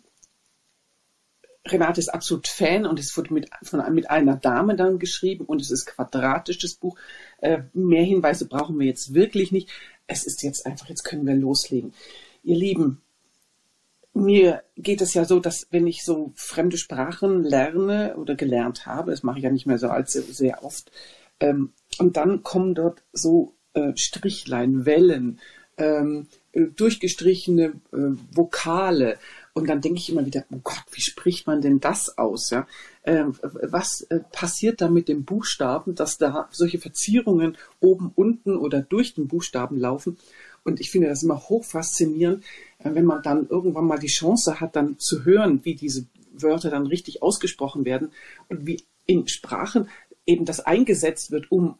Renate 1.67 1.99
ist 1.99 2.09
absolut 2.09 2.47
Fan 2.47 2.85
und 2.85 2.99
es 2.99 3.17
wurde 3.17 3.33
mit, 3.33 3.49
von, 3.63 3.93
mit 3.93 4.09
einer 4.09 4.37
Dame 4.37 4.75
dann 4.75 4.99
geschrieben 4.99 5.45
und 5.45 5.61
es 5.61 5.71
ist 5.71 5.87
quadratisch, 5.87 6.59
das 6.59 6.75
Buch. 6.75 6.97
Äh, 7.39 7.63
mehr 7.73 8.03
Hinweise 8.03 8.47
brauchen 8.47 8.79
wir 8.79 8.85
jetzt 8.85 9.13
wirklich 9.13 9.51
nicht. 9.51 9.69
Es 10.07 10.25
ist 10.25 10.43
jetzt 10.43 10.65
einfach, 10.65 10.87
jetzt 10.89 11.03
können 11.03 11.25
wir 11.25 11.33
loslegen. 11.35 11.93
Ihr 12.43 12.55
Lieben, 12.55 13.01
mir 14.15 14.63
geht 14.77 15.01
es 15.01 15.13
ja 15.13 15.25
so, 15.25 15.39
dass 15.39 15.67
wenn 15.71 15.85
ich 15.87 16.03
so 16.03 16.31
fremde 16.35 16.77
Sprachen 16.77 17.43
lerne 17.43 18.15
oder 18.17 18.35
gelernt 18.35 18.85
habe, 18.85 19.11
das 19.11 19.23
mache 19.23 19.37
ich 19.37 19.43
ja 19.43 19.51
nicht 19.51 19.67
mehr 19.67 19.77
so 19.77 19.89
allzu 19.89 20.21
sehr 20.21 20.63
oft, 20.63 20.91
ähm, 21.39 21.73
und 21.99 22.17
dann 22.17 22.43
kommen 22.43 22.75
dort 22.75 23.03
so 23.13 23.55
äh, 23.73 23.91
Strichlein, 23.95 24.85
Wellen, 24.85 25.39
ähm, 25.77 26.27
äh, 26.53 26.65
durchgestrichene 26.65 27.73
äh, 27.91 27.97
Vokale. 28.33 29.17
Und 29.53 29.69
dann 29.69 29.81
denke 29.81 29.99
ich 29.99 30.09
immer 30.09 30.25
wieder, 30.25 30.45
oh 30.51 30.59
Gott, 30.63 30.83
wie 30.91 31.01
spricht 31.01 31.47
man 31.47 31.61
denn 31.61 31.79
das 31.79 32.17
aus? 32.17 32.49
Ja? 32.49 32.67
Ähm, 33.03 33.35
was 33.41 34.01
äh, 34.09 34.19
passiert 34.31 34.81
da 34.81 34.89
mit 34.89 35.07
dem 35.07 35.23
Buchstaben, 35.23 35.95
dass 35.95 36.17
da 36.17 36.49
solche 36.51 36.79
Verzierungen 36.79 37.57
oben, 37.79 38.11
unten 38.15 38.55
oder 38.57 38.81
durch 38.81 39.13
den 39.13 39.27
Buchstaben 39.27 39.77
laufen? 39.77 40.17
Und 40.63 40.79
ich 40.79 40.89
finde 40.89 41.07
das 41.07 41.23
immer 41.23 41.39
hochfaszinierend, 41.47 42.43
wenn 42.93 43.05
man 43.05 43.23
dann 43.23 43.47
irgendwann 43.47 43.87
mal 43.87 43.97
die 43.97 44.07
Chance 44.07 44.59
hat, 44.59 44.75
dann 44.75 44.99
zu 44.99 45.25
hören, 45.25 45.61
wie 45.63 45.75
diese 45.75 46.05
Wörter 46.33 46.69
dann 46.69 46.85
richtig 46.85 47.23
ausgesprochen 47.23 47.85
werden 47.85 48.11
und 48.49 48.67
wie 48.67 48.83
in 49.05 49.27
Sprachen 49.27 49.87
eben 50.25 50.45
das 50.45 50.59
eingesetzt 50.59 51.31
wird, 51.31 51.51
um 51.51 51.77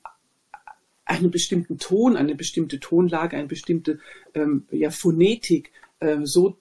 einen 1.06 1.30
bestimmten 1.30 1.78
Ton, 1.78 2.18
eine 2.18 2.36
bestimmte 2.36 2.80
Tonlage, 2.80 3.38
eine 3.38 3.48
bestimmte 3.48 4.00
ähm, 4.34 4.66
ja, 4.72 4.90
Phonetik 4.90 5.72
äh, 6.00 6.18
so, 6.24 6.58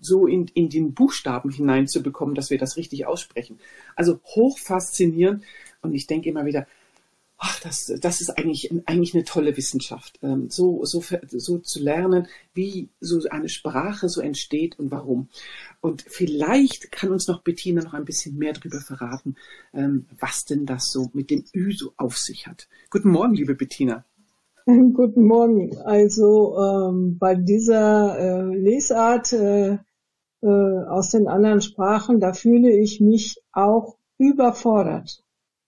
so 0.00 0.26
in, 0.26 0.48
in 0.54 0.68
den 0.68 0.92
Buchstaben 0.92 1.50
hineinzubekommen, 1.50 2.34
dass 2.34 2.50
wir 2.50 2.58
das 2.58 2.76
richtig 2.76 3.06
aussprechen. 3.06 3.58
Also 3.96 4.20
hoch 4.24 4.58
faszinierend 4.58 5.44
und 5.80 5.94
ich 5.94 6.06
denke 6.06 6.28
immer 6.28 6.44
wieder, 6.44 6.66
ach, 7.44 7.60
das, 7.60 7.92
das 8.00 8.22
ist 8.22 8.30
eigentlich, 8.30 8.72
eigentlich 8.86 9.14
eine 9.14 9.24
tolle 9.24 9.56
Wissenschaft, 9.58 10.18
ähm, 10.22 10.48
so, 10.48 10.82
so, 10.84 11.04
so 11.28 11.58
zu 11.58 11.78
lernen, 11.78 12.26
wie 12.54 12.88
so 13.00 13.20
eine 13.30 13.50
Sprache 13.50 14.08
so 14.08 14.22
entsteht 14.22 14.78
und 14.78 14.90
warum. 14.90 15.28
Und 15.82 16.02
vielleicht 16.08 16.90
kann 16.90 17.10
uns 17.10 17.28
noch 17.28 17.42
Bettina 17.42 17.82
noch 17.82 17.92
ein 17.92 18.06
bisschen 18.06 18.38
mehr 18.38 18.54
darüber 18.54 18.80
verraten, 18.80 19.36
ähm, 19.74 20.06
was 20.18 20.46
denn 20.46 20.64
das 20.64 20.90
so 20.90 21.10
mit 21.12 21.30
dem 21.30 21.44
Ü 21.54 21.72
so 21.72 21.92
auf 21.98 22.16
sich 22.16 22.46
hat. 22.46 22.66
Guten 22.88 23.10
Morgen, 23.10 23.34
liebe 23.34 23.54
Bettina. 23.54 24.06
Guten 24.64 25.24
Morgen. 25.24 25.76
Also 25.78 26.56
ähm, 26.58 27.18
bei 27.18 27.34
dieser 27.34 28.18
äh, 28.18 28.56
Lesart 28.56 29.34
äh, 29.34 29.78
äh, 30.40 30.46
aus 30.46 31.10
den 31.10 31.28
anderen 31.28 31.60
Sprachen, 31.60 32.20
da 32.20 32.32
fühle 32.32 32.70
ich 32.70 33.02
mich 33.02 33.36
auch 33.52 33.98
überfordert, 34.16 35.22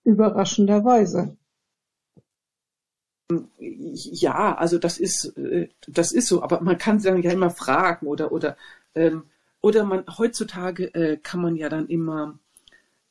überraschenderweise. 0.05 1.37
Ja, 3.59 4.55
also 4.55 4.79
das 4.79 4.99
ist, 4.99 5.37
äh, 5.37 5.69
das 5.89 6.13
ist 6.13 6.29
so, 6.29 6.43
aber 6.43 6.61
man 6.61 6.79
kann 6.79 7.03
dann 7.03 7.23
ja 7.23 7.33
immer 7.33 7.51
fragen 7.51 8.07
oder, 8.07 8.31
oder, 8.31 8.57
ähm, 8.95 9.25
oder 9.61 9.85
man, 9.85 10.05
heutzutage 10.17 10.95
äh, 10.95 11.17
kann 11.17 11.41
man 11.41 11.57
ja 11.57 11.69
dann 11.69 11.89
immer 11.89 12.39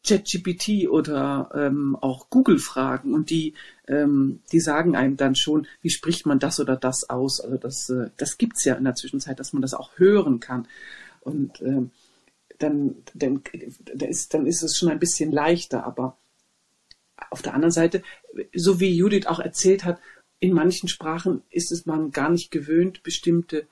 ChatGPT 0.05 0.87
oder 0.87 1.49
ähm, 1.53 1.97
auch 1.99 2.29
Google 2.29 2.59
fragen 2.59 3.13
und 3.13 3.29
die, 3.29 3.55
ähm, 3.87 4.41
die 4.51 4.59
sagen 4.59 4.95
einem 4.95 5.17
dann 5.17 5.35
schon, 5.35 5.67
wie 5.81 5.89
spricht 5.89 6.25
man 6.25 6.39
das 6.39 6.59
oder 6.59 6.77
das 6.77 7.09
aus. 7.09 7.41
Also 7.41 7.57
das, 7.57 7.89
äh, 7.89 8.09
das 8.17 8.37
gibt's 8.37 8.63
ja 8.63 8.75
in 8.75 8.83
der 8.83 8.95
Zwischenzeit, 8.95 9.39
dass 9.39 9.51
man 9.51 9.61
das 9.61 9.73
auch 9.73 9.97
hören 9.97 10.39
kann. 10.39 10.67
Und 11.21 11.61
ähm, 11.61 11.91
dann, 12.59 12.95
dann, 13.15 13.41
dann, 13.93 14.09
ist, 14.09 14.33
dann 14.33 14.45
ist 14.45 14.63
es 14.63 14.77
schon 14.77 14.89
ein 14.89 14.99
bisschen 14.99 15.31
leichter, 15.31 15.85
aber 15.85 16.17
auf 17.29 17.41
der 17.41 17.53
anderen 17.53 17.71
Seite, 17.71 18.03
so 18.53 18.79
wie 18.79 18.95
Judith 18.95 19.27
auch 19.27 19.39
erzählt 19.39 19.83
hat, 19.85 19.99
in 20.39 20.53
manchen 20.53 20.89
Sprachen 20.89 21.43
ist 21.49 21.71
es 21.71 21.85
man 21.85 22.11
gar 22.11 22.29
nicht 22.29 22.51
gewöhnt, 22.51 23.03
bestimmte 23.03 23.67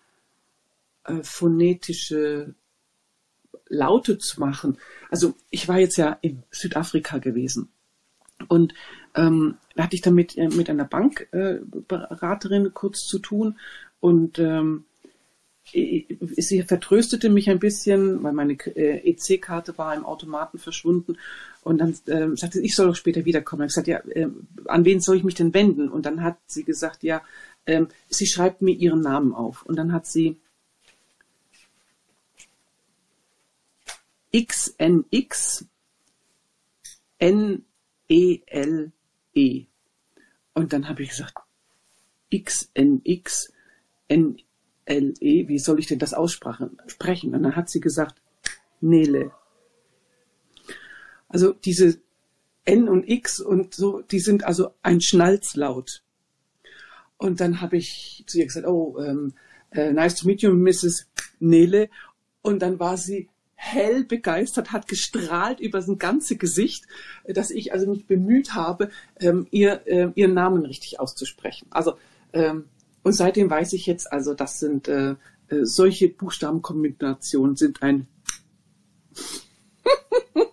äh, 1.03 1.21
phonetische 1.23 2.55
Laute 3.67 4.17
zu 4.17 4.39
machen. 4.39 4.77
Also 5.09 5.35
ich 5.49 5.67
war 5.67 5.79
jetzt 5.79 5.97
ja 5.97 6.17
in 6.21 6.43
Südafrika 6.51 7.17
gewesen 7.17 7.69
und 8.47 8.73
ähm, 9.15 9.57
da 9.75 9.83
hatte 9.83 9.95
ich 9.95 10.01
dann 10.01 10.15
mit, 10.15 10.37
äh, 10.37 10.49
mit 10.49 10.69
einer 10.69 10.85
Bankberaterin 10.85 12.65
äh, 12.67 12.71
kurz 12.73 13.05
zu 13.05 13.19
tun 13.19 13.59
und 13.99 14.39
ähm, 14.39 14.85
sie 15.71 16.63
vertröstete 16.63 17.29
mich 17.29 17.49
ein 17.49 17.59
bisschen, 17.59 18.21
weil 18.23 18.33
meine 18.33 18.53
äh, 18.53 19.09
EC-Karte 19.09 19.77
war 19.77 19.95
im 19.95 20.05
Automaten 20.05 20.59
verschwunden. 20.59 21.17
Und 21.63 21.77
dann 21.79 21.91
äh, 22.07 22.35
sagte 22.35 22.59
sie, 22.59 22.65
ich 22.65 22.75
soll 22.75 22.87
doch 22.87 22.95
später 22.95 23.25
wiederkommen. 23.25 23.67
Ich 23.67 23.73
sagte, 23.73 23.91
ja, 23.91 23.99
äh, 24.09 24.27
an 24.65 24.85
wen 24.85 24.99
soll 24.99 25.17
ich 25.17 25.23
mich 25.23 25.35
denn 25.35 25.53
wenden? 25.53 25.89
Und 25.89 26.05
dann 26.05 26.21
hat 26.21 26.37
sie 26.47 26.63
gesagt, 26.63 27.03
ja, 27.03 27.21
äh, 27.65 27.85
sie 28.09 28.27
schreibt 28.27 28.61
mir 28.61 28.75
ihren 28.75 29.01
Namen 29.01 29.33
auf. 29.33 29.63
Und 29.63 29.77
dann 29.77 29.93
hat 29.93 30.05
sie 30.05 30.37
XNX 34.35 35.65
N-E-L-E. 37.19 38.91
-E. 39.35 39.65
Und 40.53 40.73
dann 40.73 40.89
habe 40.89 41.03
ich 41.03 41.09
gesagt, 41.09 41.37
XNX 42.33 43.53
N 44.07 44.37
L-E, 44.85 45.47
wie 45.47 45.59
soll 45.59 45.79
ich 45.79 45.87
denn 45.87 45.99
das 45.99 46.13
aussprechen? 46.13 46.77
Und 47.33 47.43
dann 47.43 47.55
hat 47.55 47.69
sie 47.69 47.79
gesagt, 47.79 48.15
Nele. 48.81 49.31
Also 51.33 51.51
diese 51.51 51.99
N 52.63 52.87
und 52.87 53.09
X 53.09 53.39
und 53.39 53.73
so, 53.73 54.01
die 54.01 54.19
sind 54.19 54.43
also 54.43 54.69
ein 54.83 55.01
Schnalzlaut. 55.01 56.03
Und 57.17 57.39
dann 57.39 57.59
habe 57.59 57.75
ich 57.75 58.23
zu 58.27 58.37
ihr 58.37 58.45
gesagt, 58.45 58.67
oh, 58.67 58.99
ähm, 58.99 59.33
uh, 59.75 59.91
nice 59.91 60.13
to 60.15 60.27
meet 60.27 60.43
you, 60.43 60.53
Mrs. 60.53 61.07
Nele. 61.39 61.89
Und 62.43 62.61
dann 62.61 62.79
war 62.79 62.97
sie 62.97 63.29
hell 63.55 64.03
begeistert, 64.03 64.71
hat 64.71 64.87
gestrahlt 64.87 65.59
über 65.59 65.81
sein 65.81 65.97
ganze 65.97 66.37
Gesicht, 66.37 66.85
dass 67.25 67.49
ich 67.49 67.73
also 67.73 67.89
mich 67.89 68.05
bemüht 68.05 68.53
habe, 68.53 68.91
ähm, 69.19 69.47
ihr, 69.49 69.87
äh, 69.87 70.09
ihren 70.13 70.35
Namen 70.35 70.67
richtig 70.67 70.99
auszusprechen. 70.99 71.65
Also 71.71 71.97
ähm, 72.33 72.65
und 73.01 73.13
seitdem 73.13 73.49
weiß 73.49 73.73
ich 73.73 73.87
jetzt, 73.87 74.11
also 74.11 74.35
das 74.35 74.59
sind 74.59 74.87
äh, 74.87 75.15
äh, 75.47 75.63
solche 75.63 76.09
Buchstabenkombinationen 76.09 77.55
sind 77.55 77.81
ein 77.81 78.05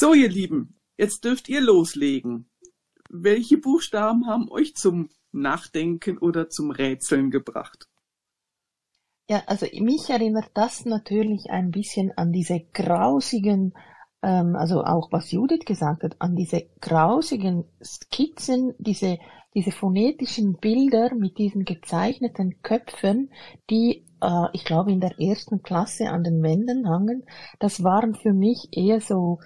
So, 0.00 0.14
ihr 0.14 0.28
Lieben, 0.28 0.78
jetzt 0.96 1.24
dürft 1.24 1.48
ihr 1.48 1.60
loslegen. 1.60 2.48
Welche 3.10 3.58
Buchstaben 3.58 4.28
haben 4.28 4.48
euch 4.48 4.76
zum 4.76 5.08
Nachdenken 5.32 6.18
oder 6.18 6.48
zum 6.48 6.70
Rätseln 6.70 7.32
gebracht? 7.32 7.88
Ja, 9.28 9.42
also 9.48 9.66
mich 9.80 10.08
erinnert 10.08 10.52
das 10.54 10.84
natürlich 10.84 11.50
ein 11.50 11.72
bisschen 11.72 12.12
an 12.16 12.30
diese 12.30 12.60
grausigen 12.72 13.74
ähm, 14.22 14.54
also 14.54 14.84
auch 14.84 15.10
was 15.10 15.32
Judith 15.32 15.64
gesagt 15.66 16.04
hat, 16.04 16.14
an 16.20 16.36
diese 16.36 16.68
grausigen 16.80 17.64
Skizzen, 17.82 18.74
diese, 18.78 19.18
diese 19.56 19.72
phonetischen 19.72 20.58
Bilder 20.58 21.12
mit 21.12 21.38
diesen 21.38 21.64
gezeichneten 21.64 22.62
Köpfen, 22.62 23.32
die 23.68 24.06
äh, 24.22 24.46
ich 24.52 24.64
glaube 24.64 24.92
in 24.92 25.00
der 25.00 25.18
ersten 25.18 25.60
Klasse 25.62 26.10
an 26.10 26.22
den 26.22 26.40
Wänden 26.40 26.88
hangen, 26.88 27.24
das 27.58 27.82
waren 27.82 28.14
für 28.14 28.32
mich 28.32 28.68
eher 28.70 29.00
so 29.00 29.40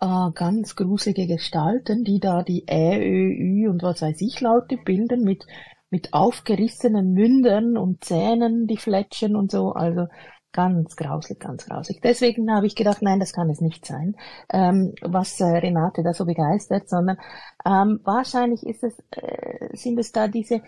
äh, 0.00 0.30
ganz 0.34 0.76
gruselige 0.76 1.26
Gestalten, 1.26 2.04
die 2.04 2.20
da 2.20 2.42
die 2.42 2.64
Ä, 2.68 2.98
Ö, 2.98 3.64
Ü 3.64 3.68
und 3.68 3.82
was 3.82 4.02
weiß 4.02 4.20
ich 4.20 4.40
Laute 4.40 4.76
bilden 4.76 5.22
mit 5.22 5.46
mit 5.88 6.12
aufgerissenen 6.12 7.12
Mündern 7.12 7.76
und 7.76 8.04
Zähnen, 8.04 8.66
die 8.66 8.76
fletschen 8.76 9.36
und 9.36 9.52
so. 9.52 9.72
Also 9.72 10.08
Ganz 10.56 10.96
grausig, 10.96 11.38
ganz 11.38 11.66
grausig. 11.66 12.00
Deswegen 12.02 12.50
habe 12.50 12.66
ich 12.66 12.74
gedacht, 12.74 13.02
nein, 13.02 13.20
das 13.20 13.34
kann 13.34 13.50
es 13.50 13.60
nicht 13.60 13.84
sein, 13.84 14.16
ähm, 14.50 14.94
was 15.02 15.38
äh, 15.38 15.44
Renate 15.44 16.02
da 16.02 16.14
so 16.14 16.24
begeistert, 16.24 16.88
sondern 16.88 17.18
ähm, 17.66 18.00
wahrscheinlich 18.04 18.64
ist 18.64 18.82
es, 18.82 18.98
äh, 19.10 19.76
sind 19.76 19.98
es 19.98 20.12
da 20.12 20.28
diese 20.28 20.62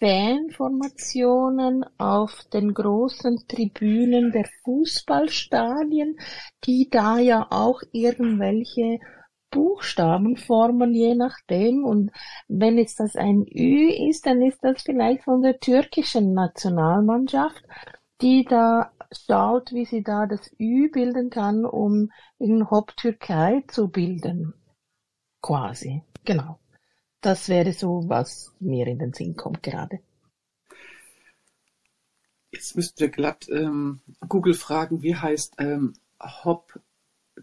Fanformationen 0.00 1.84
auf 1.98 2.42
den 2.52 2.72
großen 2.72 3.44
Tribünen 3.46 4.32
der 4.32 4.48
Fußballstadien, 4.64 6.18
die 6.64 6.88
da 6.90 7.18
ja 7.18 7.46
auch 7.50 7.82
irgendwelche 7.92 8.98
Buchstaben 9.50 10.36
formen, 10.36 10.94
je 10.94 11.14
nachdem. 11.14 11.84
Und 11.84 12.12
wenn 12.48 12.78
jetzt 12.78 12.98
das 12.98 13.14
ein 13.14 13.44
Ü 13.46 13.90
ist, 14.08 14.24
dann 14.26 14.40
ist 14.40 14.58
das 14.62 14.82
vielleicht 14.82 15.24
von 15.24 15.42
der 15.42 15.58
türkischen 15.60 16.32
Nationalmannschaft, 16.32 17.62
die 18.22 18.44
da 18.48 18.92
schaut, 19.12 19.72
wie 19.72 19.84
sie 19.84 20.02
da 20.02 20.26
das 20.26 20.50
Ü 20.58 20.90
bilden 20.90 21.30
kann, 21.30 21.64
um 21.66 22.10
in 22.38 22.70
Hop 22.70 22.96
Türkei 22.96 23.64
zu 23.68 23.88
bilden. 23.88 24.54
Quasi. 25.42 26.02
Genau. 26.24 26.58
Das 27.20 27.48
wäre 27.48 27.72
so, 27.72 28.08
was 28.08 28.54
mir 28.60 28.86
in 28.86 28.98
den 28.98 29.12
Sinn 29.12 29.36
kommt 29.36 29.62
gerade. 29.62 30.00
Jetzt 32.50 32.76
müsst 32.76 33.00
ihr 33.00 33.08
glatt 33.08 33.48
ähm, 33.48 34.00
Google 34.28 34.54
fragen, 34.54 35.02
wie 35.02 35.14
heißt 35.14 35.54
ähm, 35.58 35.94
Hop 36.20 36.80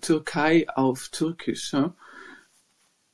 Türkei 0.02 0.68
auf 0.70 1.10
Türkisch. 1.10 1.74
Ja? 1.74 1.94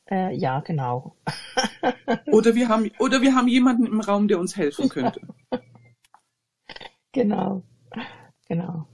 Äh, 0.10 0.36
ja, 0.36 0.60
genau. 0.62 1.16
Oder 2.28 2.56
wir 2.56 2.68
haben 2.68 2.92
oder 3.00 3.22
wir 3.22 3.36
haben 3.36 3.48
jemanden 3.48 3.86
im 3.86 4.02
Raum, 4.02 4.28
der 4.28 4.40
uns 4.40 4.58
helfen 4.58 4.90
könnte. 4.90 5.22
genau. 7.12 7.64
Genau. 8.48 8.88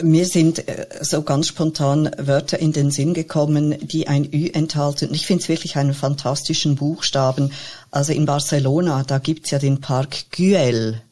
Mir 0.00 0.26
sind 0.26 0.68
äh, 0.68 0.86
so 1.00 1.22
ganz 1.22 1.48
spontan 1.48 2.10
Wörter 2.18 2.58
in 2.58 2.72
den 2.72 2.90
Sinn 2.90 3.14
gekommen, 3.14 3.76
die 3.80 4.08
ein 4.08 4.24
Ü 4.32 4.48
enthalten. 4.52 5.12
Ich 5.12 5.26
finde 5.26 5.42
es 5.42 5.48
wirklich 5.48 5.76
einen 5.76 5.94
fantastischen 5.94 6.76
Buchstaben. 6.76 7.52
Also 7.90 8.12
in 8.12 8.26
Barcelona, 8.26 9.02
da 9.04 9.18
gibt's 9.18 9.50
ja 9.50 9.58
den 9.58 9.80
Park 9.80 10.30
Güell. 10.30 11.02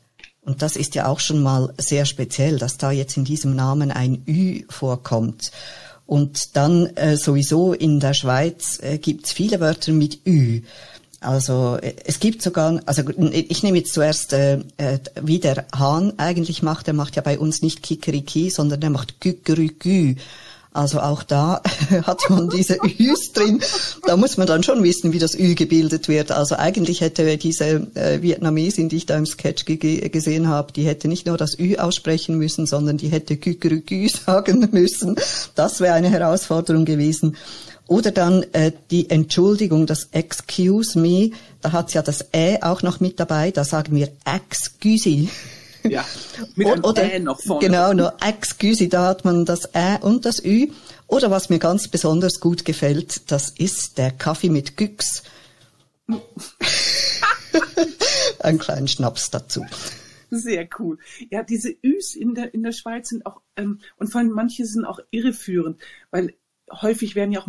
Und 0.42 0.62
das 0.62 0.76
ist 0.76 0.94
ja 0.94 1.06
auch 1.06 1.20
schon 1.20 1.42
mal 1.42 1.72
sehr 1.76 2.06
speziell, 2.06 2.58
dass 2.58 2.78
da 2.78 2.90
jetzt 2.90 3.16
in 3.16 3.24
diesem 3.24 3.54
Namen 3.54 3.90
ein 3.90 4.22
Ü 4.26 4.62
vorkommt. 4.68 5.52
Und 6.06 6.56
dann 6.56 6.86
äh, 6.96 7.16
sowieso 7.16 7.72
in 7.72 8.00
der 8.00 8.14
Schweiz 8.14 8.80
äh, 8.82 8.98
gibt's 8.98 9.32
viele 9.32 9.60
Wörter 9.60 9.92
mit 9.92 10.26
Ü. 10.26 10.62
Also 11.20 11.78
es 12.06 12.18
gibt 12.18 12.40
sogar, 12.40 12.80
also 12.86 13.02
ich 13.30 13.62
nehme 13.62 13.78
jetzt 13.78 13.92
zuerst, 13.92 14.32
äh, 14.32 14.60
äh, 14.78 14.98
wie 15.20 15.38
der 15.38 15.66
Hahn 15.74 16.14
eigentlich 16.16 16.62
macht, 16.62 16.86
der 16.86 16.94
macht 16.94 17.16
ja 17.16 17.22
bei 17.22 17.38
uns 17.38 17.60
nicht 17.60 17.82
Kikeriki, 17.82 18.48
sondern 18.48 18.80
der 18.80 18.88
macht 18.88 19.20
Gügerügü. 19.20 20.16
Also 20.72 21.00
auch 21.00 21.24
da 21.24 21.60
hat 22.04 22.30
man 22.30 22.48
diese 22.48 22.78
Üs 22.98 23.32
drin. 23.32 23.60
Da 24.06 24.16
muss 24.16 24.36
man 24.36 24.46
dann 24.46 24.62
schon 24.62 24.82
wissen, 24.82 25.12
wie 25.12 25.18
das 25.18 25.34
Ü 25.34 25.54
gebildet 25.54 26.08
wird. 26.08 26.30
Also 26.30 26.54
eigentlich 26.56 27.00
hätte 27.00 27.36
diese 27.36 27.88
äh, 27.94 28.22
Vietnamesin, 28.22 28.88
die 28.88 28.98
ich 28.98 29.06
da 29.06 29.16
im 29.16 29.26
Sketch 29.26 29.64
ge 29.64 30.08
gesehen 30.08 30.48
habe, 30.48 30.72
die 30.72 30.84
hätte 30.84 31.08
nicht 31.08 31.26
nur 31.26 31.36
das 31.36 31.58
Ü 31.58 31.76
aussprechen 31.76 32.38
müssen, 32.38 32.66
sondern 32.66 32.98
die 32.98 33.08
hätte 33.08 33.36
Gügerügü 33.36 34.08
sagen 34.26 34.68
müssen. 34.70 35.16
Das 35.54 35.80
wäre 35.80 35.94
eine 35.94 36.08
Herausforderung 36.08 36.84
gewesen. 36.84 37.36
Oder 37.90 38.12
dann 38.12 38.44
äh, 38.52 38.70
die 38.92 39.10
Entschuldigung, 39.10 39.84
das 39.84 40.10
Excuse 40.12 40.96
me, 40.96 41.32
da 41.60 41.72
hat's 41.72 41.92
ja 41.92 42.02
das 42.02 42.32
Ä 42.32 42.62
auch 42.62 42.82
noch 42.82 43.00
mit 43.00 43.18
dabei, 43.18 43.50
da 43.50 43.64
sagen 43.64 43.96
wir 43.96 44.12
Excuse. 44.24 45.26
Ja, 45.82 46.04
mit 46.54 46.68
einem 46.68 46.84
Oder, 46.84 47.02
Ä 47.02 47.18
noch 47.18 47.40
vorne. 47.40 47.66
Genau, 47.66 47.92
nur 47.92 48.14
Excuse, 48.22 48.86
da 48.86 49.08
hat 49.08 49.24
man 49.24 49.44
das 49.44 49.74
Ä 49.74 49.98
und 50.02 50.24
das 50.24 50.38
Ü. 50.44 50.68
Oder 51.08 51.32
was 51.32 51.50
mir 51.50 51.58
ganz 51.58 51.88
besonders 51.88 52.38
gut 52.38 52.64
gefällt, 52.64 53.28
das 53.32 53.50
ist 53.50 53.98
der 53.98 54.12
Kaffee 54.12 54.50
mit 54.50 54.76
Güchs. 54.76 55.24
Ein 58.38 58.58
kleinen 58.60 58.86
Schnaps 58.86 59.30
dazu. 59.30 59.66
Sehr 60.30 60.68
cool. 60.78 60.96
Ja, 61.28 61.42
diese 61.42 61.74
Üs 61.82 62.14
in 62.14 62.36
der, 62.36 62.54
in 62.54 62.62
der 62.62 62.70
Schweiz 62.70 63.08
sind 63.08 63.26
auch, 63.26 63.40
ähm, 63.56 63.80
und 63.96 64.12
vor 64.12 64.20
allem 64.20 64.30
manche 64.30 64.64
sind 64.64 64.84
auch 64.84 65.00
irreführend, 65.10 65.82
weil 66.12 66.34
häufig 66.70 67.16
werden 67.16 67.32
ja 67.32 67.40
auch 67.40 67.48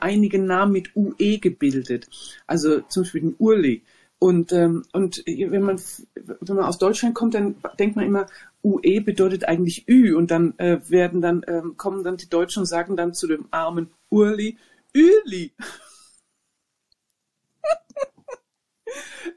einige 0.00 0.38
Namen 0.38 0.72
mit 0.72 0.96
UE 0.96 1.38
gebildet. 1.38 2.08
Also 2.46 2.80
zum 2.80 3.02
Beispiel 3.02 3.20
den 3.22 3.36
Urli. 3.38 3.82
Und, 4.18 4.52
ähm, 4.52 4.84
und 4.92 5.22
wenn 5.26 5.62
man, 5.62 5.80
wenn 6.14 6.56
man 6.56 6.64
aus 6.64 6.78
Deutschland 6.78 7.14
kommt, 7.14 7.34
dann 7.34 7.56
denkt 7.78 7.96
man 7.96 8.06
immer, 8.06 8.26
UE 8.62 9.00
bedeutet 9.00 9.46
eigentlich 9.46 9.88
Ü. 9.88 10.14
Und 10.14 10.30
dann 10.30 10.58
äh, 10.58 10.78
werden 10.88 11.20
dann, 11.20 11.42
ähm, 11.46 11.76
kommen 11.76 12.04
dann 12.04 12.16
die 12.16 12.28
Deutschen 12.28 12.60
und 12.60 12.66
sagen 12.66 12.96
dann 12.96 13.12
zu 13.12 13.26
dem 13.26 13.46
armen 13.50 13.90
Urli, 14.10 14.56
Üli. 14.94 15.52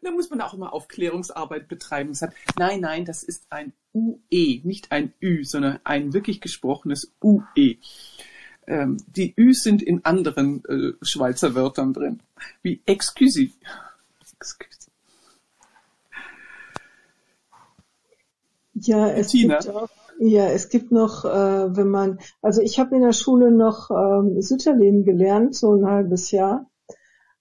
da 0.02 0.12
muss 0.12 0.30
man 0.30 0.42
auch 0.42 0.54
immer 0.54 0.74
Aufklärungsarbeit 0.74 1.68
betreiben. 1.68 2.14
Hat, 2.20 2.34
nein, 2.58 2.80
nein, 2.80 3.06
das 3.06 3.24
ist 3.24 3.48
ein 3.50 3.74
UE, 3.94 4.62
nicht 4.64 4.92
ein 4.92 5.14
Ü, 5.22 5.44
sondern 5.44 5.80
ein 5.84 6.14
wirklich 6.14 6.40
gesprochenes 6.40 7.14
UE. 7.22 7.78
Ähm, 8.68 8.98
die 9.16 9.34
Üs 9.38 9.64
sind 9.64 9.82
in 9.82 10.04
anderen 10.04 10.64
äh, 10.66 10.94
Schweizer 11.02 11.56
Wörtern 11.56 11.94
drin, 11.94 12.20
wie 12.62 12.82
excuse. 12.86 13.50
excuse. 14.40 14.70
Ja, 18.74 19.08
es 19.10 19.28
Tina? 19.28 19.60
gibt 19.60 19.74
auch, 19.74 19.90
ja, 20.20 20.48
es 20.48 20.70
gibt 20.70 20.92
noch, 20.92 21.26
äh, 21.26 21.76
wenn 21.76 21.90
man, 21.90 22.20
also 22.42 22.62
ich 22.62 22.80
habe 22.80 22.96
in 22.96 23.02
der 23.02 23.14
Schule 23.14 23.52
noch 23.52 23.90
ähm, 23.90 24.42
Sütterlin 24.42 25.06
gelernt, 25.06 25.56
so 25.56 25.74
ein 25.74 25.86
halbes 25.86 26.32
Jahr. 26.32 26.70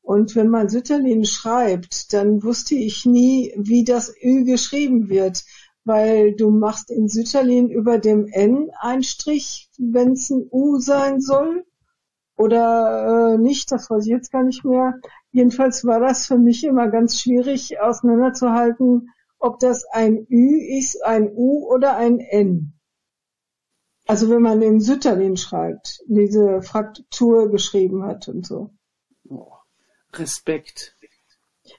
Und 0.02 0.36
wenn 0.36 0.48
man 0.48 0.68
Sütterlin 0.68 1.24
schreibt, 1.24 2.12
dann 2.12 2.44
wusste 2.44 2.76
ich 2.76 3.04
nie, 3.04 3.52
wie 3.56 3.82
das 3.82 4.14
Ü 4.22 4.44
geschrieben 4.44 5.08
wird, 5.08 5.44
weil 5.86 6.34
du 6.34 6.50
machst 6.50 6.90
in 6.90 7.08
Sütterlin 7.08 7.70
über 7.70 7.98
dem 7.98 8.26
N 8.26 8.70
einen 8.80 9.04
Strich, 9.04 9.70
wenn 9.78 10.12
es 10.12 10.28
ein 10.30 10.48
U 10.50 10.78
sein 10.78 11.20
soll. 11.20 11.64
Oder 12.36 13.34
äh, 13.34 13.38
nicht, 13.38 13.70
das 13.70 13.88
weiß 13.88 14.04
ich 14.04 14.10
jetzt 14.10 14.32
gar 14.32 14.42
nicht 14.42 14.64
mehr. 14.64 14.98
Jedenfalls 15.30 15.84
war 15.84 16.00
das 16.00 16.26
für 16.26 16.38
mich 16.38 16.64
immer 16.64 16.88
ganz 16.88 17.20
schwierig 17.20 17.80
auseinanderzuhalten, 17.80 19.10
ob 19.38 19.60
das 19.60 19.84
ein 19.92 20.26
Ü 20.28 20.76
ist, 20.76 21.02
ein 21.04 21.30
U 21.32 21.72
oder 21.72 21.96
ein 21.96 22.18
N. 22.18 22.72
Also 24.08 24.28
wenn 24.28 24.42
man 24.42 24.62
in 24.62 24.80
Sütterlin 24.80 25.36
schreibt, 25.36 26.00
diese 26.08 26.62
Fraktur 26.62 27.48
geschrieben 27.50 28.02
hat 28.04 28.28
und 28.28 28.44
so. 28.44 28.70
Oh, 29.28 29.52
Respekt. 30.12 30.96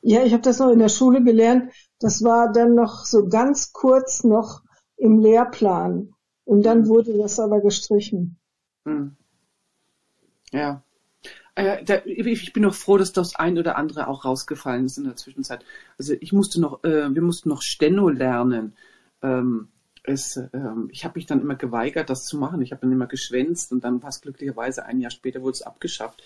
Ja, 0.02 0.24
ich 0.24 0.32
habe 0.32 0.44
das 0.44 0.60
noch 0.60 0.72
in 0.72 0.80
der 0.80 0.90
Schule 0.90 1.24
gelernt. 1.24 1.74
Das 2.00 2.24
war 2.24 2.52
dann 2.52 2.76
noch 2.76 3.06
so 3.06 3.28
ganz 3.28 3.74
kurz 3.74 4.24
noch 4.24 4.62
im 4.98 5.20
Lehrplan. 5.20 6.14
Und 6.46 6.64
dann 6.64 6.88
wurde 6.88 7.18
das 7.18 7.40
aber 7.40 7.62
gestrichen. 7.62 8.38
Hm. 8.86 9.16
Ja. 10.52 10.82
Da, 11.56 12.06
ich 12.06 12.54
bin 12.54 12.64
noch 12.64 12.76
froh, 12.76 12.98
dass 12.98 13.14
das 13.14 13.36
ein 13.36 13.58
oder 13.58 13.78
andere 13.78 14.08
auch 14.08 14.26
rausgefallen 14.26 14.86
ist 14.86 15.00
in 15.00 15.06
der 15.06 15.16
Zwischenzeit. 15.16 15.66
Also 15.98 16.14
ich 16.20 16.32
musste 16.32 16.62
noch, 16.62 16.84
äh, 16.84 17.14
wir 17.14 17.22
mussten 17.24 17.50
noch 17.50 17.64
Steno 17.64 18.10
lernen. 18.10 18.74
Ähm, 19.24 19.70
es, 20.04 20.38
ähm, 20.54 20.90
ich 20.92 21.04
habe 21.04 21.18
mich 21.18 21.26
dann 21.26 21.42
immer 21.42 21.56
geweigert, 21.56 22.12
das 22.12 22.26
zu 22.26 22.38
machen. 22.38 22.62
Ich 22.62 22.72
habe 22.72 22.82
dann 22.82 22.92
immer 22.92 23.08
geschwänzt 23.08 23.72
und 23.72 23.84
dann 23.84 24.04
war 24.04 24.10
es 24.10 24.22
glücklicherweise 24.22 24.86
ein 24.86 25.02
Jahr 25.02 25.10
später 25.10 25.42
wurde 25.42 25.54
es 25.54 25.64
abgeschafft. 25.64 26.24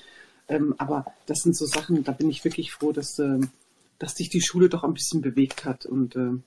Ähm, 0.50 0.76
aber 0.78 1.06
das 1.28 1.40
sind 1.40 1.56
so 1.56 1.66
Sachen, 1.66 2.04
da 2.04 2.12
bin 2.12 2.30
ich 2.30 2.44
wirklich 2.44 2.74
froh, 2.74 2.92
dass, 2.92 3.18
ähm, 3.20 3.50
dass 4.02 4.16
sich 4.16 4.30
die 4.30 4.42
Schule 4.42 4.70
doch 4.70 4.84
ein 4.84 4.94
bisschen 4.94 5.22
bewegt 5.22 5.66
hat 5.66 5.86
und 5.86 6.16
ähm, 6.16 6.44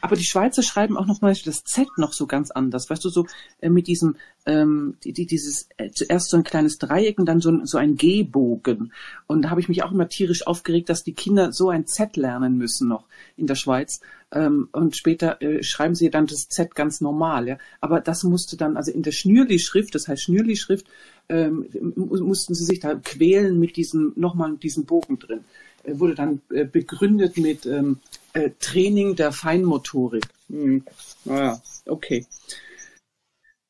aber 0.00 0.16
die 0.16 0.24
Schweizer 0.24 0.62
schreiben 0.62 0.96
auch 0.96 1.06
noch 1.06 1.20
mal 1.20 1.34
das 1.44 1.64
Z 1.64 1.88
noch 1.96 2.12
so 2.12 2.26
ganz 2.26 2.50
anders. 2.50 2.90
Weißt 2.90 3.04
du, 3.04 3.08
so 3.08 3.26
äh, 3.60 3.70
mit 3.70 3.86
diesem, 3.86 4.16
ähm, 4.46 4.96
die, 5.02 5.12
die, 5.12 5.26
dieses, 5.26 5.68
äh, 5.76 5.90
zuerst 5.90 6.30
so 6.30 6.36
ein 6.36 6.44
kleines 6.44 6.78
Dreieck 6.78 7.18
und 7.18 7.26
dann 7.26 7.40
so 7.40 7.50
ein, 7.50 7.66
so 7.66 7.78
ein 7.78 7.96
G-Bogen. 7.96 8.92
Und 9.26 9.42
da 9.42 9.50
habe 9.50 9.60
ich 9.60 9.68
mich 9.68 9.82
auch 9.82 9.92
immer 9.92 10.08
tierisch 10.08 10.46
aufgeregt, 10.46 10.88
dass 10.90 11.02
die 11.02 11.14
Kinder 11.14 11.52
so 11.52 11.70
ein 11.70 11.86
Z 11.86 12.16
lernen 12.16 12.56
müssen 12.56 12.88
noch 12.88 13.06
in 13.36 13.46
der 13.46 13.54
Schweiz. 13.54 14.00
Ähm, 14.30 14.68
und 14.72 14.96
später 14.96 15.40
äh, 15.42 15.62
schreiben 15.62 15.94
sie 15.94 16.10
dann 16.10 16.26
das 16.26 16.48
Z 16.48 16.74
ganz 16.74 17.00
normal. 17.00 17.48
Ja? 17.48 17.58
Aber 17.80 18.00
das 18.00 18.22
musste 18.22 18.56
dann, 18.56 18.76
also 18.76 18.92
in 18.92 19.02
der 19.02 19.12
Schnürli-Schrift, 19.12 19.94
das 19.94 20.08
heißt 20.08 20.22
Schnürli-Schrift, 20.22 20.86
ähm, 21.28 21.66
mussten 21.96 22.54
sie 22.54 22.64
sich 22.64 22.80
da 22.80 22.94
quälen 22.96 23.58
mit 23.58 23.76
diesem, 23.76 24.12
nochmal 24.14 24.56
diesem 24.56 24.84
Bogen 24.84 25.18
drin. 25.18 25.44
Äh, 25.84 25.98
wurde 25.98 26.14
dann 26.14 26.42
äh, 26.50 26.64
begründet 26.64 27.36
mit 27.36 27.66
ähm, 27.66 28.00
äh, 28.32 28.50
Training 28.58 29.16
der 29.16 29.32
Feinmotorik. 29.32 30.26
Hm. 30.48 30.84
Naja, 31.24 31.60
okay. 31.86 32.26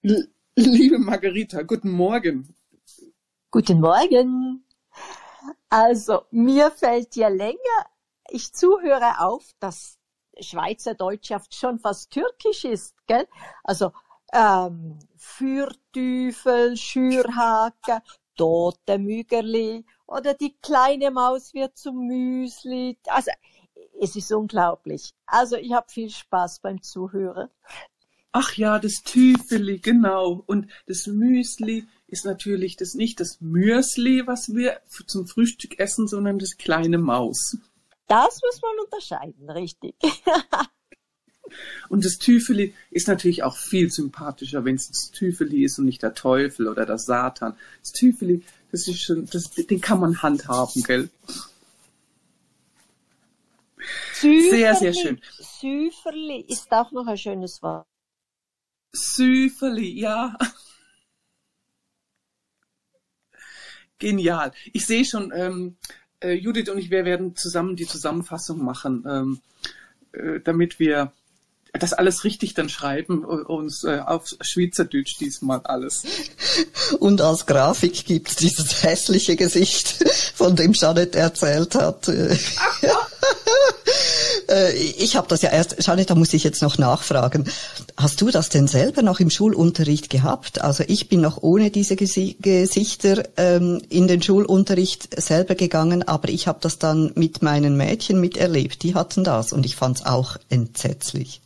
L 0.02 0.28
liebe 0.56 0.98
Margarita, 0.98 1.62
guten 1.62 1.90
Morgen. 1.90 2.54
Guten 3.50 3.80
Morgen. 3.80 4.64
Also, 5.68 6.22
mir 6.30 6.70
fällt 6.70 7.16
ja 7.16 7.28
länger 7.28 7.88
ich 8.28 8.52
zuhöre 8.52 9.20
auf, 9.20 9.44
dass 9.60 9.98
Schweizerdeutschaft 10.40 11.54
schon 11.54 11.78
fast 11.78 12.10
türkisch 12.10 12.64
ist, 12.64 12.94
gell? 13.06 13.26
Also, 13.62 13.92
ähm, 14.32 14.98
Fürtüfel, 15.16 16.76
Schürhake, 16.76 18.02
tote 18.36 18.98
Mügerli 18.98 19.84
oder 20.06 20.34
die 20.34 20.54
kleine 20.60 21.10
Maus 21.10 21.54
wird 21.54 21.76
zum 21.76 22.06
Müsli. 22.06 22.98
Also, 23.06 23.30
es 24.00 24.16
ist 24.16 24.32
unglaublich. 24.32 25.12
Also, 25.26 25.56
ich 25.56 25.72
habe 25.72 25.86
viel 25.90 26.10
Spaß 26.10 26.60
beim 26.60 26.82
Zuhören. 26.82 27.48
Ach 28.32 28.54
ja, 28.54 28.80
das 28.80 29.02
Tüfeli, 29.04 29.78
genau. 29.78 30.42
Und 30.46 30.68
das 30.86 31.06
Müsli 31.06 31.86
ist 32.08 32.24
natürlich 32.24 32.76
das 32.76 32.94
nicht 32.94 33.20
das 33.20 33.40
Mürsli, 33.40 34.26
was 34.26 34.52
wir 34.52 34.80
zum 35.06 35.26
Frühstück 35.26 35.78
essen, 35.78 36.08
sondern 36.08 36.38
das 36.40 36.56
kleine 36.56 36.98
Maus. 36.98 37.56
Das 38.08 38.40
muss 38.42 38.60
man 38.60 38.84
unterscheiden, 38.84 39.50
richtig. 39.50 39.94
Und 41.88 42.04
das 42.04 42.18
Tüfeli 42.18 42.74
ist 42.90 43.08
natürlich 43.08 43.42
auch 43.42 43.56
viel 43.56 43.90
sympathischer, 43.90 44.64
wenn 44.64 44.76
es 44.76 44.88
das 44.88 45.10
Tüfeli 45.10 45.64
ist 45.64 45.78
und 45.78 45.84
nicht 45.84 46.02
der 46.02 46.14
Teufel 46.14 46.68
oder 46.68 46.86
der 46.86 46.98
Satan. 46.98 47.56
Das 47.82 47.92
Tüfeli, 47.92 48.42
das 48.72 48.88
ist 48.88 49.02
schon, 49.02 49.26
das, 49.26 49.50
den 49.50 49.80
kann 49.80 50.00
man 50.00 50.22
handhaben, 50.22 50.82
gell? 50.82 51.10
Sehr, 54.14 54.74
sehr 54.74 54.94
schön. 54.94 55.20
Süferli 55.38 56.44
ist 56.48 56.70
auch 56.70 56.92
noch 56.92 57.06
ein 57.06 57.18
schönes 57.18 57.62
Wort. 57.62 57.86
Süferli, 58.92 60.00
ja. 60.00 60.36
Genial. 63.98 64.52
Ich 64.72 64.86
sehe 64.86 65.04
schon, 65.04 65.32
ähm, 65.34 65.76
äh, 66.20 66.32
Judith 66.32 66.68
und 66.68 66.78
ich, 66.78 66.90
wir 66.90 67.04
werden 67.04 67.36
zusammen 67.36 67.76
die 67.76 67.86
Zusammenfassung 67.86 68.64
machen, 68.64 69.04
ähm, 69.06 69.40
äh, 70.12 70.40
damit 70.40 70.78
wir 70.78 71.12
das 71.80 71.92
alles 71.92 72.24
richtig 72.24 72.54
dann 72.54 72.68
schreiben, 72.68 73.24
uns 73.24 73.84
äh, 73.84 74.00
auf 74.04 74.34
Schweizerdeutsch 74.40 75.18
diesmal 75.18 75.60
alles. 75.64 76.04
Und 77.00 77.20
als 77.20 77.46
Grafik 77.46 78.04
gibt's 78.06 78.36
dieses 78.36 78.82
hässliche 78.82 79.36
Gesicht, 79.36 80.04
von 80.34 80.54
dem 80.56 80.72
Janet 80.72 81.16
erzählt 81.16 81.74
hat. 81.74 82.10
Äh, 84.48 84.74
ich 84.74 85.16
habe 85.16 85.26
das 85.28 85.40
ja 85.40 85.50
erst, 85.50 85.76
Janet, 85.86 86.10
da 86.10 86.14
muss 86.14 86.34
ich 86.34 86.44
jetzt 86.44 86.60
noch 86.60 86.76
nachfragen. 86.76 87.44
Hast 87.96 88.20
du 88.20 88.30
das 88.30 88.50
denn 88.50 88.66
selber 88.66 89.00
noch 89.00 89.20
im 89.20 89.30
Schulunterricht 89.30 90.10
gehabt? 90.10 90.60
Also 90.60 90.84
ich 90.86 91.08
bin 91.08 91.22
noch 91.22 91.42
ohne 91.42 91.70
diese 91.70 91.96
Gesi 91.96 92.36
Gesichter 92.40 93.22
ähm, 93.38 93.80
in 93.88 94.06
den 94.06 94.20
Schulunterricht 94.20 95.18
selber 95.18 95.54
gegangen, 95.54 96.06
aber 96.06 96.28
ich 96.28 96.46
habe 96.46 96.58
das 96.60 96.78
dann 96.78 97.12
mit 97.14 97.42
meinen 97.42 97.76
Mädchen 97.76 98.20
miterlebt. 98.20 98.82
Die 98.82 98.94
hatten 98.94 99.24
das 99.24 99.52
und 99.52 99.64
ich 99.64 99.76
fand's 99.76 100.04
auch 100.04 100.36
entsetzlich. 100.50 101.40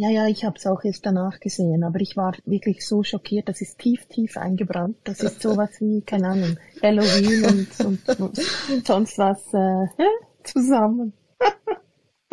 Ja, 0.00 0.08
ja, 0.08 0.26
ich 0.28 0.46
habe 0.46 0.56
es 0.56 0.66
auch 0.66 0.82
erst 0.82 1.04
danach 1.04 1.40
gesehen, 1.40 1.84
aber 1.84 2.00
ich 2.00 2.16
war 2.16 2.34
wirklich 2.46 2.86
so 2.86 3.02
schockiert. 3.02 3.50
Das 3.50 3.60
ist 3.60 3.78
tief, 3.78 4.06
tief 4.06 4.38
eingebrannt. 4.38 4.96
Das 5.04 5.20
ist 5.20 5.42
sowas 5.42 5.78
wie, 5.78 6.00
keine 6.00 6.28
Ahnung, 6.28 6.56
Halloween 6.82 7.44
und, 7.44 7.80
und, 7.84 8.18
und 8.18 8.86
sonst 8.86 9.18
was 9.18 9.52
äh, 9.52 9.88
zusammen. 10.42 11.12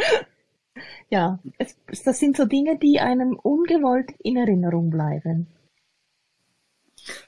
ja, 1.10 1.40
es, 1.58 1.76
das 2.06 2.20
sind 2.20 2.38
so 2.38 2.46
Dinge, 2.46 2.80
die 2.80 3.02
einem 3.02 3.38
ungewollt 3.38 4.14
in 4.20 4.38
Erinnerung 4.38 4.90
bleiben. 4.90 5.48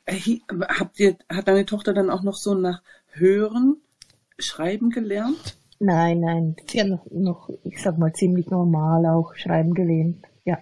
Habt 0.07 1.01
ihr, 1.01 1.17
hat 1.29 1.49
deine 1.49 1.65
Tochter 1.65 1.93
dann 1.93 2.09
auch 2.09 2.23
noch 2.23 2.37
so 2.37 2.53
nach 2.53 2.81
Hören, 3.07 3.81
Schreiben 4.37 4.89
gelernt? 4.89 5.58
Nein, 5.79 6.19
nein, 6.19 6.55
hat 6.77 6.87
noch, 6.87 7.05
noch, 7.09 7.49
ich 7.63 7.81
sag 7.81 7.97
mal, 7.97 8.13
ziemlich 8.13 8.49
normal 8.49 9.05
auch 9.05 9.33
Schreiben 9.35 9.73
gelernt, 9.73 10.25
ja. 10.43 10.57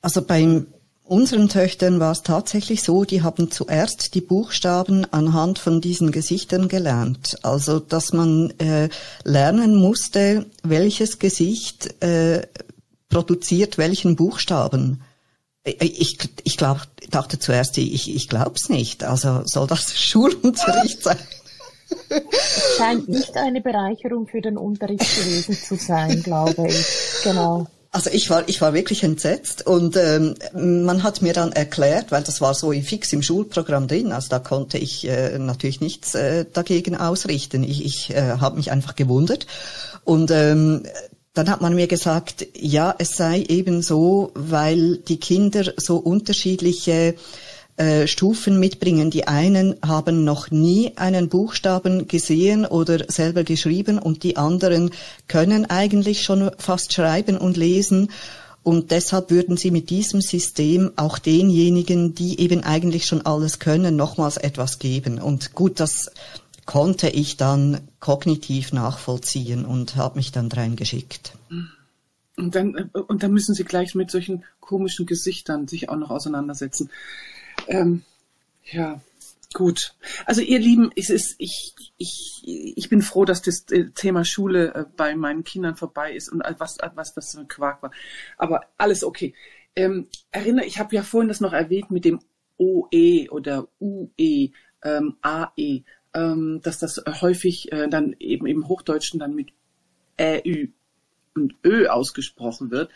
Also 0.00 0.22
beim 0.22 0.68
unseren 1.02 1.48
Töchtern 1.48 2.00
war 2.00 2.12
es 2.12 2.22
tatsächlich 2.22 2.82
so, 2.82 3.04
die 3.04 3.22
haben 3.22 3.50
zuerst 3.50 4.14
die 4.14 4.20
Buchstaben 4.20 5.04
anhand 5.12 5.58
von 5.58 5.80
diesen 5.80 6.12
Gesichtern 6.12 6.68
gelernt. 6.68 7.38
Also, 7.42 7.78
dass 7.78 8.12
man 8.12 8.50
äh, 8.58 8.88
lernen 9.24 9.76
musste, 9.76 10.46
welches 10.62 11.18
Gesicht 11.18 12.02
äh, 12.02 12.46
produziert 13.08 13.78
welchen 13.78 14.16
Buchstaben. 14.16 15.02
Ich, 15.62 16.18
ich 16.42 16.56
glaub, 16.56 16.80
dachte 17.10 17.38
zuerst, 17.38 17.78
ich, 17.78 18.14
ich 18.14 18.28
glaub's 18.28 18.68
nicht. 18.68 19.04
Also 19.04 19.42
soll 19.44 19.66
das 19.66 19.94
Schulunterricht 19.96 21.02
sein? 21.02 21.18
Es 22.08 22.76
scheint 22.78 23.08
nicht 23.08 23.36
eine 23.36 23.60
Bereicherung 23.60 24.26
für 24.26 24.40
den 24.40 24.56
Unterricht 24.56 25.16
gewesen 25.16 25.54
zu 25.54 25.76
sein, 25.76 26.22
glaube 26.22 26.68
ich. 26.68 26.86
Genau. 27.22 27.66
Also 27.94 28.10
ich 28.10 28.28
war, 28.28 28.48
ich 28.48 28.60
war 28.60 28.74
wirklich 28.74 29.04
entsetzt 29.04 29.68
und 29.68 29.96
ähm, 29.96 30.34
man 30.52 31.04
hat 31.04 31.22
mir 31.22 31.32
dann 31.32 31.52
erklärt, 31.52 32.10
weil 32.10 32.24
das 32.24 32.40
war 32.40 32.52
so 32.52 32.72
fix 32.72 33.12
im 33.12 33.22
Schulprogramm 33.22 33.86
drin, 33.86 34.10
also 34.10 34.30
da 34.30 34.40
konnte 34.40 34.78
ich 34.78 35.06
äh, 35.06 35.38
natürlich 35.38 35.80
nichts 35.80 36.16
äh, 36.16 36.44
dagegen 36.52 36.96
ausrichten. 36.96 37.62
Ich, 37.62 37.84
ich 37.84 38.10
äh, 38.10 38.38
habe 38.40 38.56
mich 38.56 38.72
einfach 38.72 38.96
gewundert 38.96 39.46
und 40.02 40.32
ähm, 40.32 40.82
dann 41.34 41.48
hat 41.48 41.60
man 41.60 41.76
mir 41.76 41.86
gesagt, 41.86 42.48
ja, 42.56 42.96
es 42.98 43.16
sei 43.16 43.42
eben 43.42 43.80
so, 43.80 44.32
weil 44.34 44.96
die 44.96 45.20
Kinder 45.20 45.72
so 45.76 45.96
unterschiedliche 45.98 47.14
äh, 47.76 48.06
Stufen 48.06 48.60
mitbringen. 48.60 49.10
Die 49.10 49.26
einen 49.26 49.74
haben 49.84 50.22
noch 50.22 50.50
nie 50.50 50.92
einen 50.96 51.28
Buchstaben 51.28 52.06
gesehen 52.06 52.66
oder 52.66 53.10
selber 53.10 53.42
geschrieben 53.42 53.98
und 53.98 54.22
die 54.22 54.36
anderen 54.36 54.90
können 55.26 55.66
eigentlich 55.66 56.22
schon 56.22 56.52
fast 56.56 56.92
schreiben 56.92 57.36
und 57.36 57.56
lesen. 57.56 58.10
Und 58.62 58.92
deshalb 58.92 59.30
würden 59.30 59.56
sie 59.56 59.70
mit 59.70 59.90
diesem 59.90 60.20
System 60.20 60.92
auch 60.96 61.18
denjenigen, 61.18 62.14
die 62.14 62.40
eben 62.40 62.62
eigentlich 62.62 63.06
schon 63.06 63.26
alles 63.26 63.58
können, 63.58 63.96
nochmals 63.96 64.36
etwas 64.36 64.78
geben. 64.78 65.20
Und 65.20 65.54
gut, 65.54 65.80
das 65.80 66.10
konnte 66.64 67.08
ich 67.08 67.36
dann 67.36 67.80
kognitiv 68.00 68.72
nachvollziehen 68.72 69.64
und 69.64 69.96
habe 69.96 70.16
mich 70.16 70.32
dann 70.32 70.50
reingeschickt. 70.50 71.32
Und 72.36 72.54
dann, 72.54 72.74
äh, 72.74 72.98
und 72.98 73.22
dann 73.22 73.32
müssen 73.32 73.54
sie 73.54 73.64
gleich 73.64 73.94
mit 73.94 74.10
solchen 74.10 74.44
komischen 74.60 75.06
Gesichtern 75.06 75.68
sich 75.68 75.88
auch 75.88 75.96
noch 75.96 76.10
auseinandersetzen. 76.10 76.90
Ähm, 77.68 78.02
ja, 78.64 79.00
gut. 79.52 79.94
Also 80.26 80.40
ihr 80.40 80.58
Lieben, 80.58 80.90
es 80.96 81.10
ist, 81.10 81.36
ich, 81.38 81.74
ich, 81.96 82.42
ich 82.44 82.88
bin 82.88 83.02
froh, 83.02 83.24
dass 83.24 83.42
das 83.42 83.66
äh, 83.70 83.90
Thema 83.90 84.24
Schule 84.24 84.74
äh, 84.74 84.84
bei 84.96 85.14
meinen 85.14 85.44
Kindern 85.44 85.76
vorbei 85.76 86.14
ist 86.14 86.28
und 86.30 86.42
was, 86.58 86.78
was 86.94 87.14
das 87.14 87.32
für 87.32 87.40
ein 87.40 87.48
Quark 87.48 87.82
war. 87.82 87.90
Aber 88.36 88.62
alles 88.76 89.04
okay. 89.04 89.34
Ähm, 89.76 90.08
erinnere, 90.30 90.66
ich 90.66 90.78
habe 90.78 90.94
ja 90.94 91.02
vorhin 91.02 91.28
das 91.28 91.40
noch 91.40 91.52
erwähnt 91.52 91.90
mit 91.90 92.04
dem 92.04 92.20
OE 92.58 93.28
oder 93.30 93.68
UE, 93.80 94.50
ähm, 94.82 95.16
AE, 95.22 95.82
ähm, 96.14 96.60
dass 96.62 96.78
das 96.78 97.02
häufig 97.20 97.72
äh, 97.72 97.88
dann 97.88 98.14
eben 98.18 98.46
im 98.46 98.68
Hochdeutschen 98.68 99.18
dann 99.18 99.34
mit 99.34 99.52
ÄÜ 100.18 100.68
und 101.34 101.54
Ö 101.64 101.88
ausgesprochen 101.88 102.70
wird. 102.70 102.92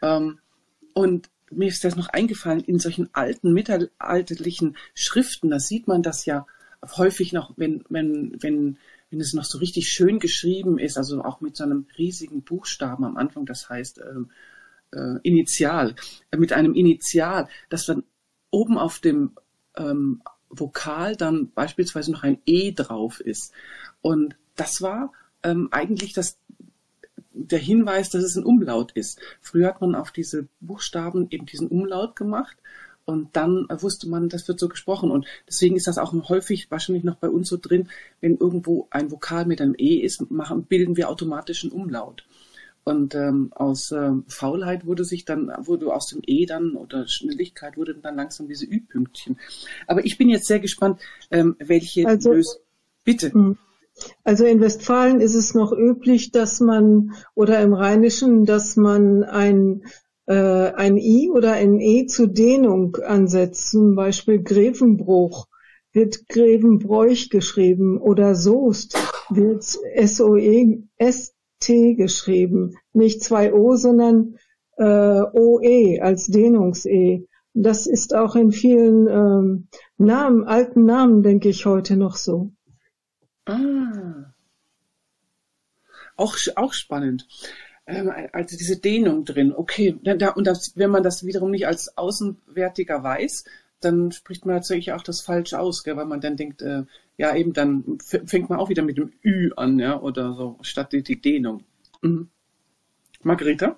Ähm, 0.00 0.38
und 0.94 1.30
mir 1.54 1.68
ist 1.68 1.84
das 1.84 1.96
noch 1.96 2.08
eingefallen, 2.08 2.60
in 2.60 2.78
solchen 2.78 3.08
alten, 3.14 3.52
mittelalterlichen 3.52 4.76
Schriften, 4.94 5.50
da 5.50 5.58
sieht 5.58 5.88
man 5.88 6.02
das 6.02 6.26
ja 6.26 6.46
häufig 6.96 7.32
noch, 7.32 7.52
wenn, 7.56 7.84
wenn, 7.88 8.36
wenn, 8.40 8.76
wenn 9.10 9.20
es 9.20 9.34
noch 9.34 9.44
so 9.44 9.58
richtig 9.58 9.88
schön 9.88 10.18
geschrieben 10.18 10.78
ist, 10.78 10.96
also 10.98 11.22
auch 11.22 11.40
mit 11.40 11.56
so 11.56 11.64
einem 11.64 11.86
riesigen 11.96 12.42
Buchstaben 12.42 13.04
am 13.04 13.16
Anfang, 13.16 13.46
das 13.46 13.68
heißt 13.68 13.98
äh, 13.98 14.96
äh, 14.98 15.18
Initial, 15.22 15.94
äh, 16.30 16.36
mit 16.36 16.52
einem 16.52 16.74
Initial, 16.74 17.48
dass 17.68 17.86
dann 17.86 18.04
oben 18.50 18.78
auf 18.78 18.98
dem 18.98 19.32
ähm, 19.76 20.22
Vokal 20.48 21.16
dann 21.16 21.50
beispielsweise 21.52 22.12
noch 22.12 22.22
ein 22.22 22.38
E 22.44 22.72
drauf 22.72 23.20
ist. 23.20 23.52
Und 24.02 24.36
das 24.54 24.82
war 24.82 25.12
ähm, 25.42 25.68
eigentlich 25.70 26.12
das 26.12 26.38
der 27.34 27.58
Hinweis, 27.58 28.10
dass 28.10 28.22
es 28.22 28.36
ein 28.36 28.44
Umlaut 28.44 28.92
ist. 28.92 29.20
Früher 29.40 29.68
hat 29.68 29.80
man 29.80 29.94
auf 29.94 30.10
diese 30.10 30.48
Buchstaben 30.60 31.28
eben 31.30 31.46
diesen 31.46 31.68
Umlaut 31.68 32.16
gemacht 32.16 32.56
und 33.04 33.34
dann 33.36 33.66
wusste 33.68 34.08
man, 34.08 34.28
das 34.28 34.46
wird 34.48 34.60
so 34.60 34.68
gesprochen. 34.68 35.10
Und 35.10 35.26
deswegen 35.48 35.76
ist 35.76 35.86
das 35.86 35.98
auch 35.98 36.12
häufig 36.28 36.70
wahrscheinlich 36.70 37.04
noch 37.04 37.16
bei 37.16 37.28
uns 37.28 37.48
so 37.48 37.58
drin, 37.60 37.88
wenn 38.20 38.36
irgendwo 38.36 38.86
ein 38.90 39.10
Vokal 39.10 39.46
mit 39.46 39.60
einem 39.60 39.74
E 39.76 39.96
ist, 39.96 40.30
machen, 40.30 40.64
bilden 40.64 40.96
wir 40.96 41.08
automatisch 41.08 41.64
einen 41.64 41.72
Umlaut. 41.72 42.24
Und 42.84 43.14
ähm, 43.14 43.52
aus 43.54 43.92
ähm, 43.92 44.24
Faulheit 44.26 44.86
wurde 44.86 45.04
sich 45.04 45.24
dann, 45.24 45.52
wurde 45.58 45.92
aus 45.94 46.08
dem 46.08 46.20
E 46.26 46.46
dann 46.46 46.72
oder 46.72 47.06
Schnelligkeit 47.06 47.76
wurde 47.76 47.94
dann 47.94 48.16
langsam 48.16 48.48
diese 48.48 48.66
Ü-Pünktchen. 48.66 49.38
Aber 49.86 50.04
ich 50.04 50.18
bin 50.18 50.28
jetzt 50.28 50.46
sehr 50.46 50.58
gespannt, 50.58 51.00
ähm, 51.30 51.54
welche 51.60 52.06
also, 52.06 52.32
Lös 52.32 52.60
Bitte. 53.04 53.36
Mh. 53.36 53.56
Also 54.24 54.44
in 54.44 54.60
Westfalen 54.60 55.20
ist 55.20 55.34
es 55.34 55.54
noch 55.54 55.72
üblich, 55.72 56.30
dass 56.30 56.60
man 56.60 57.12
oder 57.34 57.60
im 57.60 57.74
Rheinischen, 57.74 58.44
dass 58.44 58.76
man 58.76 59.22
ein 59.22 59.82
äh, 60.26 60.72
ein 60.72 60.96
I 60.96 61.30
oder 61.30 61.52
ein 61.52 61.80
E 61.80 62.06
zur 62.06 62.28
Dehnung 62.28 62.96
ansetzt. 62.96 63.70
Zum 63.70 63.94
Beispiel 63.94 64.42
Grevenbruch 64.42 65.46
wird 65.92 66.28
Grevenbräuch 66.28 67.28
geschrieben 67.28 67.98
oder 67.98 68.34
Soest 68.34 68.96
wird 69.30 69.64
S-O-E-S-T 69.94 71.94
geschrieben. 71.94 72.74
Nicht 72.92 73.22
zwei 73.22 73.52
O, 73.52 73.76
sondern 73.76 74.36
äh, 74.78 75.22
O-E 75.32 76.00
als 76.00 76.26
Dehnungs-E. 76.26 77.26
Das 77.54 77.86
ist 77.86 78.14
auch 78.14 78.34
in 78.34 78.50
vielen 78.50 79.06
ähm, 79.08 79.68
Namen, 79.98 80.44
alten 80.44 80.86
Namen, 80.86 81.22
denke 81.22 81.50
ich, 81.50 81.66
heute 81.66 81.98
noch 81.98 82.16
so. 82.16 82.52
Ah. 83.46 84.32
Auch, 86.16 86.36
auch 86.56 86.72
spannend. 86.72 87.26
Ähm, 87.86 88.12
also 88.32 88.56
diese 88.56 88.78
Dehnung 88.78 89.24
drin. 89.24 89.52
Okay, 89.52 89.98
und 90.34 90.46
das, 90.46 90.76
wenn 90.76 90.90
man 90.90 91.02
das 91.02 91.24
wiederum 91.24 91.50
nicht 91.50 91.66
als 91.66 91.96
Außenwärtiger 91.96 93.02
weiß, 93.02 93.44
dann 93.80 94.12
spricht 94.12 94.46
man 94.46 94.56
natürlich 94.56 94.92
auch 94.92 95.02
das 95.02 95.20
falsch 95.20 95.54
aus, 95.54 95.82
gell, 95.82 95.96
weil 95.96 96.06
man 96.06 96.20
dann 96.20 96.36
denkt, 96.36 96.62
äh, 96.62 96.84
ja 97.16 97.34
eben, 97.34 97.52
dann 97.52 97.98
fängt 98.00 98.48
man 98.48 98.60
auch 98.60 98.68
wieder 98.68 98.82
mit 98.82 98.96
dem 98.96 99.12
Ü 99.24 99.50
an, 99.56 99.78
ja, 99.78 100.00
oder 100.00 100.34
so, 100.34 100.58
statt 100.62 100.92
die, 100.92 101.02
die 101.02 101.20
Dehnung. 101.20 101.64
Mhm. 102.00 102.30
Margareta? 103.22 103.76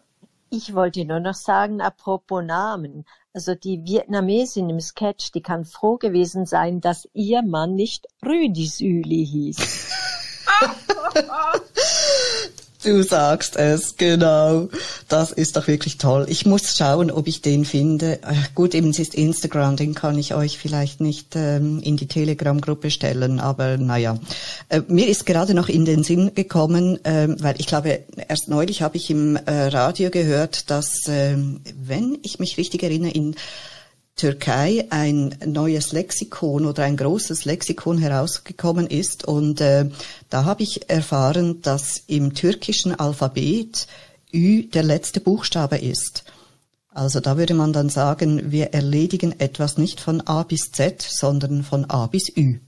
Ich 0.51 0.75
wollte 0.75 1.05
nur 1.05 1.21
noch 1.21 1.35
sagen, 1.35 1.81
apropos 1.81 2.45
Namen. 2.45 3.05
Also 3.37 3.57
die 3.57 3.85
Vietnamesin 3.85 4.71
im 4.71 4.79
Sketch, 4.79 5.33
die 5.33 5.43
kann 5.43 5.65
froh 5.65 5.97
gewesen 5.97 6.47
sein, 6.47 6.81
dass 6.81 7.09
ihr 7.15 7.43
Mann 7.43 7.75
nicht 7.75 8.07
Rüdi 8.25 8.69
Süli 8.69 9.27
hieß. 9.27 9.91
Du 12.85 13.03
sagst 13.03 13.57
es, 13.57 13.97
genau. 13.97 14.69
Das 15.09 15.33
ist 15.33 15.57
doch 15.57 15.67
wirklich 15.69 15.97
toll. 15.97 16.27
Ich 16.29 16.45
muss 16.45 16.77
schauen, 16.77 17.11
ob 17.11 17.27
ich 17.27 17.41
den 17.41 17.65
finde. 17.65 18.23
Äh, 18.23 18.35
gut, 18.55 18.75
eben 18.75 18.91
es 18.91 18.99
ist 18.99 19.15
Instagram, 19.15 19.77
den 19.77 19.95
kann 19.95 20.19
ich 20.19 20.35
euch 20.35 20.59
vielleicht 20.59 21.01
nicht 21.01 21.35
ähm, 21.35 21.81
in 21.83 21.97
die 21.97 22.09
Telegram-Gruppe 22.09 22.91
stellen, 22.91 23.41
aber 23.41 23.79
naja. 23.79 24.19
Äh, 24.69 24.83
mir 24.89 25.09
ist 25.09 25.25
gerade 25.25 25.55
noch 25.55 25.71
in 25.71 25.87
den 25.87 26.05
Sinn 26.05 26.35
gekommen, 26.35 27.03
äh, 27.07 27.29
weil 27.39 27.55
ich 27.59 27.67
glaube, 27.67 28.01
erst 28.29 28.49
neulich 28.49 28.83
habe 28.83 28.99
ich 28.99 29.09
im 29.09 29.37
äh, 29.37 29.69
Radio 29.69 30.11
gehört, 30.11 30.71
dass, 30.71 31.09
äh, 31.09 31.39
wenn 31.39 32.19
ich 32.23 32.39
mich 32.39 32.59
richtig 32.59 32.83
erinnere, 32.83 33.13
in 33.13 33.35
Türkei 34.17 34.87
ein 34.91 35.37
neues 35.45 35.93
Lexikon 35.93 36.67
oder 36.67 36.85
ein 36.85 36.97
großes 36.97 37.45
Lexikon 37.45 37.99
herausgekommen 37.99 38.87
ist. 38.87 39.25
Und 39.25 39.61
äh, 39.61 39.91
da 40.31 40.45
habe 40.45 40.63
ich 40.63 40.89
erfahren, 40.89 41.63
dass 41.63 42.05
im 42.07 42.33
türkischen 42.33 42.95
Alphabet 42.95 43.89
Ü 44.33 44.65
der 44.65 44.85
letzte 44.85 45.21
Buchstabe 45.21 45.79
ist. 45.79 46.25
Also 46.91 47.19
da 47.19 47.37
würde 47.37 47.55
man 47.55 47.73
dann 47.73 47.89
sagen, 47.89 48.53
wir 48.53 48.73
erledigen 48.73 49.41
etwas 49.41 49.79
nicht 49.79 50.01
von 50.01 50.21
A 50.21 50.45
bis 50.45 50.71
Z, 50.71 51.03
sondern 51.03 51.65
von 51.65 51.91
A 51.91 52.07
bis 52.07 52.31
Ü. 52.37 52.61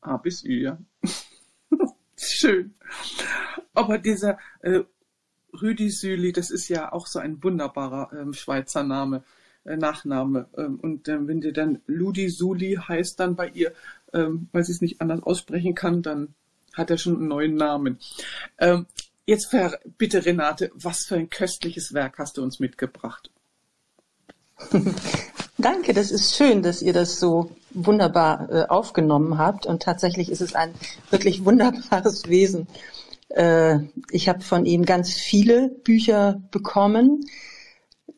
A 0.00 0.16
bis 0.16 0.44
Ü, 0.44 0.62
ja. 0.62 0.78
Schön. 2.16 2.74
Aber 3.72 3.98
dieser 3.98 4.38
äh, 4.60 4.80
Rüdi 5.60 5.90
Süli, 5.90 6.32
das 6.32 6.50
ist 6.50 6.68
ja 6.68 6.92
auch 6.92 7.08
so 7.08 7.18
ein 7.18 7.42
wunderbarer 7.42 8.12
ähm, 8.12 8.32
Schweizer 8.32 8.84
Name 8.84 9.24
Nachname. 9.64 10.46
Ähm, 10.56 10.78
und 10.80 11.08
äh, 11.08 11.26
wenn 11.26 11.40
der 11.40 11.52
dann 11.52 11.80
Ludi 11.86 12.28
Suli 12.28 12.76
heißt 12.76 13.18
dann 13.18 13.36
bei 13.36 13.48
ihr, 13.48 13.72
ähm, 14.12 14.48
weil 14.52 14.64
sie 14.64 14.72
es 14.72 14.80
nicht 14.80 15.00
anders 15.00 15.22
aussprechen 15.22 15.74
kann, 15.74 16.02
dann 16.02 16.34
hat 16.72 16.90
er 16.90 16.98
schon 16.98 17.16
einen 17.16 17.28
neuen 17.28 17.54
Namen. 17.56 17.98
Ähm, 18.58 18.86
jetzt 19.26 19.54
bitte 19.98 20.24
Renate, 20.24 20.70
was 20.74 21.04
für 21.06 21.16
ein 21.16 21.30
köstliches 21.30 21.94
Werk 21.94 22.18
hast 22.18 22.36
du 22.36 22.42
uns 22.42 22.60
mitgebracht? 22.60 23.30
Danke, 25.58 25.94
das 25.94 26.10
ist 26.10 26.36
schön, 26.36 26.62
dass 26.62 26.82
ihr 26.82 26.92
das 26.92 27.18
so 27.18 27.50
wunderbar 27.70 28.48
äh, 28.50 28.66
aufgenommen 28.66 29.38
habt. 29.38 29.66
Und 29.66 29.82
tatsächlich 29.82 30.30
ist 30.30 30.40
es 30.40 30.54
ein 30.54 30.74
wirklich 31.10 31.44
wunderbares 31.44 32.24
Wesen. 32.28 32.66
Äh, 33.28 33.78
ich 34.10 34.28
habe 34.28 34.40
von 34.42 34.66
ihm 34.66 34.84
ganz 34.84 35.12
viele 35.12 35.68
Bücher 35.68 36.40
bekommen. 36.50 37.24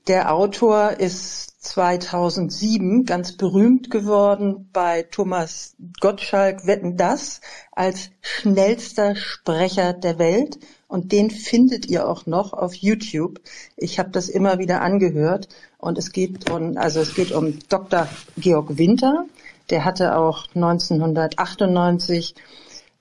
Der 0.09 0.35
Autor 0.35 0.99
ist 0.99 1.63
2007 1.65 3.05
ganz 3.05 3.37
berühmt 3.37 3.89
geworden 3.89 4.69
bei 4.73 5.05
Thomas 5.05 5.77
Gottschalk 6.01 6.67
Wetten 6.67 6.97
das 6.97 7.41
als 7.71 8.11
schnellster 8.21 9.15
Sprecher 9.15 9.93
der 9.93 10.19
Welt 10.19 10.59
und 10.89 11.13
den 11.13 11.31
findet 11.31 11.87
ihr 11.87 12.09
auch 12.09 12.27
noch 12.27 12.53
auf 12.53 12.75
YouTube. 12.75 13.41
Ich 13.77 14.01
habe 14.01 14.11
das 14.11 14.29
immer 14.29 14.59
wieder 14.59 14.81
angehört 14.81 15.49
und 15.79 15.99
es 15.99 16.11
geht 16.11 16.51
um 16.51 16.77
also 16.77 16.99
es 16.99 17.15
geht 17.15 17.31
um 17.31 17.61
Dr. 17.69 18.09
Georg 18.37 18.79
Winter, 18.79 19.27
der 19.71 19.85
hatte 19.85 20.17
auch 20.17 20.49
1998 20.57 22.35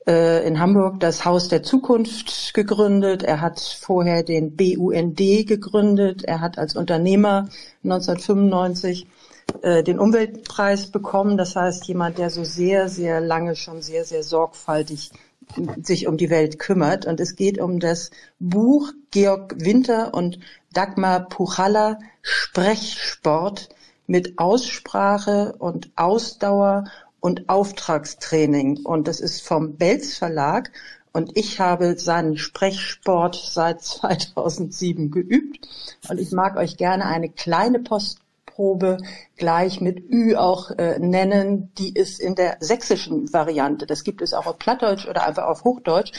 äh, 0.08 0.46
in 0.48 0.60
Hamburg 0.60 1.00
das 1.00 1.26
Haus 1.26 1.48
der 1.48 1.64
Zukunft 1.64 2.54
gegründet. 2.54 3.24
Er 3.24 3.42
hat 3.42 3.60
vorher 3.60 4.24
den 4.24 4.56
BUND 4.56 5.18
gegründet. 5.18 6.24
Er 6.24 6.42
hat 6.42 6.58
als 6.58 6.76
Unternehmer 6.76 7.50
1995 7.84 9.08
äh, 9.62 9.84
den 9.84 10.00
Umweltpreis 10.00 10.92
bekommen. 10.92 11.38
Das 11.38 11.56
heißt, 11.56 11.88
jemand, 11.88 12.18
der 12.18 12.30
so 12.30 12.44
sehr, 12.44 12.90
sehr 12.90 13.22
lange 13.22 13.56
schon 13.56 13.82
sehr, 13.82 14.06
sehr 14.06 14.24
sorgfältig 14.24 15.12
sich 15.82 16.08
um 16.08 16.18
die 16.18 16.30
Welt 16.30 16.60
kümmert. 16.60 17.06
Und 17.06 17.20
es 17.20 17.36
geht 17.36 17.60
um 17.60 17.80
das 17.80 18.12
Buch 18.40 18.92
Georg 19.12 19.56
Winter 19.58 20.14
und 20.14 20.40
Dagmar 20.74 21.28
Puchalla 21.28 22.00
Sprechsport 22.22 23.70
mit 24.08 24.38
Aussprache 24.38 25.56
und 25.58 25.90
Ausdauer 25.96 26.86
und 27.26 27.50
Auftragstraining. 27.50 28.86
Und 28.86 29.08
das 29.08 29.20
ist 29.20 29.42
vom 29.42 29.78
Belz 29.78 30.16
Verlag. 30.16 30.72
Und 31.12 31.36
ich 31.36 31.60
habe 31.60 31.98
seinen 31.98 32.38
Sprechsport 32.38 33.36
seit 33.36 33.82
2007 33.82 35.10
geübt. 35.10 35.68
Und 36.08 36.20
ich 36.20 36.32
mag 36.32 36.56
euch 36.56 36.78
gerne 36.78 37.06
eine 37.06 37.30
kleine 37.30 37.80
Postprobe 37.80 38.98
gleich 39.38 39.82
mit 39.82 40.08
Ü 40.08 40.36
auch 40.36 40.70
äh, 40.78 41.00
nennen. 41.00 41.72
Die 41.80 41.96
ist 41.96 42.20
in 42.20 42.36
der 42.36 42.58
sächsischen 42.60 43.34
Variante. 43.34 43.88
Das 43.88 44.04
gibt 44.04 44.22
es 44.22 44.36
auch 44.36 44.46
auf 44.46 44.60
Plattdeutsch 44.60 45.08
oder 45.08 45.26
einfach 45.26 45.46
auf 45.46 45.64
Hochdeutsch. 45.64 46.12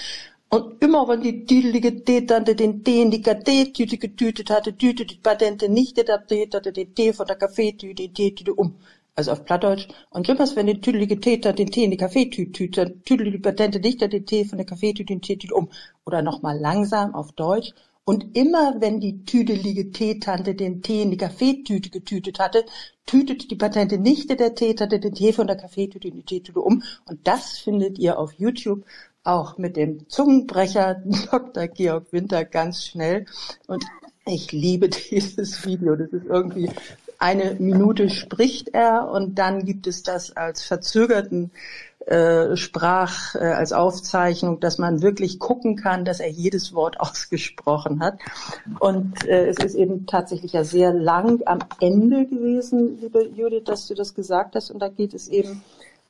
Und 0.48 0.82
immer 0.82 1.06
wenn 1.06 1.20
die 1.20 1.44
tüdelige 1.44 2.02
T-Tante 2.02 2.56
den 2.56 2.82
T 2.82 3.02
in 3.02 3.12
die 3.12 3.22
KT-Tüte 3.22 3.98
getütet 3.98 4.50
hatte, 4.50 4.76
tütet 4.76 5.12
die 5.12 5.18
Patente 5.18 5.68
nicht, 5.68 5.96
der 5.96 6.26
T 6.26 6.48
hatte 6.52 6.72
den 6.72 6.94
T 6.96 7.12
von 7.12 7.26
der 7.26 7.36
Kaffeetüte, 7.36 7.94
die 7.94 8.12
T-Tüte 8.12 8.54
um 8.54 8.74
also 9.16 9.33
auf 9.33 9.44
Plattdeutsch. 9.44 9.88
Und 10.11 10.29
immer 10.29 10.46
wenn 10.55 10.66
die 10.66 10.81
tüdelige 10.81 11.18
Täter 11.18 11.52
den 11.52 11.70
Tee 11.70 11.85
in 11.85 11.90
die 11.90 11.96
Kaffeetüte 11.96 12.94
die 13.09 13.38
patente 13.38 13.81
Dichter 13.81 14.09
den 14.09 14.26
Tee 14.26 14.44
von 14.44 14.59
der 14.59 14.66
Kaffeetüte 14.66 15.12
in 15.12 15.18
den 15.18 15.22
Teetüte 15.22 15.55
um. 15.55 15.70
Oder 16.05 16.22
nochmal 16.22 16.59
langsam 16.59 17.14
auf 17.14 17.33
Deutsch. 17.33 17.72
Und 18.05 18.37
immer 18.37 18.81
wenn 18.81 19.00
die 19.00 19.24
tüdelige 19.24 19.90
Teetante 19.90 20.55
den 20.55 20.81
Tee 20.81 21.02
in 21.02 21.11
die 21.11 21.16
Kaffeetüte 21.16 21.90
getütet 21.90 22.38
hatte, 22.38 22.64
tütet 23.05 23.50
die 23.50 23.57
patente 23.57 23.98
Nichte 23.98 24.37
der 24.37 24.55
Teetante 24.55 25.00
den 25.00 25.14
Tee 25.14 25.33
von 25.33 25.48
der 25.48 25.57
Kaffeetüte 25.57 26.07
in 26.07 26.14
die 26.14 26.22
Teetüte 26.22 26.61
um. 26.61 26.85
Und 27.07 27.26
das 27.26 27.59
findet 27.59 27.98
ihr 27.98 28.18
auf 28.18 28.33
YouTube 28.35 28.85
auch 29.24 29.59
mit 29.59 29.76
dem 29.76 30.09
Zungenbrecher 30.09 31.02
Dr. 31.33 31.66
Georg 31.66 32.12
Winter 32.12 32.44
ganz 32.44 32.85
schnell. 32.85 33.26
Und 33.66 33.85
ich 34.26 34.52
liebe 34.52 34.88
dieses 35.11 35.64
Video. 35.64 35.96
Das 35.96 36.11
ist 36.11 36.26
irgendwie 36.26 36.70
eine 37.18 37.57
Minute 37.59 38.11
spricht 38.11 38.68
er 38.74 39.09
und 39.09 39.38
dann 39.38 39.64
gibt 39.64 39.87
es 39.87 40.02
das 40.02 40.37
als 40.37 40.62
verzögerten 40.62 41.50
äh, 42.07 42.57
Sprach, 42.57 43.35
äh, 43.35 43.38
als 43.38 43.72
Aufzeichnung, 43.72 44.61
dass 44.61 44.79
man 44.79 45.02
wirklich 45.02 45.40
gucken 45.40 45.74
kann, 45.74 46.05
dass 46.05 46.20
er 46.20 46.31
jedes 46.31 46.72
Wort 46.72 47.00
ausgesprochen 47.00 48.00
hat. 48.00 48.18
Und 48.79 49.26
äh, 49.26 49.48
es 49.48 49.59
ist 49.59 49.74
eben 49.74 50.07
tatsächlich 50.07 50.52
ja 50.52 50.62
sehr 50.62 50.92
lang 50.92 51.42
am 51.46 51.59
Ende 51.81 52.26
gewesen, 52.26 52.98
liebe 53.00 53.26
Judith, 53.35 53.64
dass 53.64 53.88
du 53.88 53.94
das 53.94 54.14
gesagt 54.14 54.55
hast. 54.55 54.70
Und 54.70 54.81
da 54.81 54.88
geht 54.88 55.14
es 55.14 55.29
eben 55.29 55.62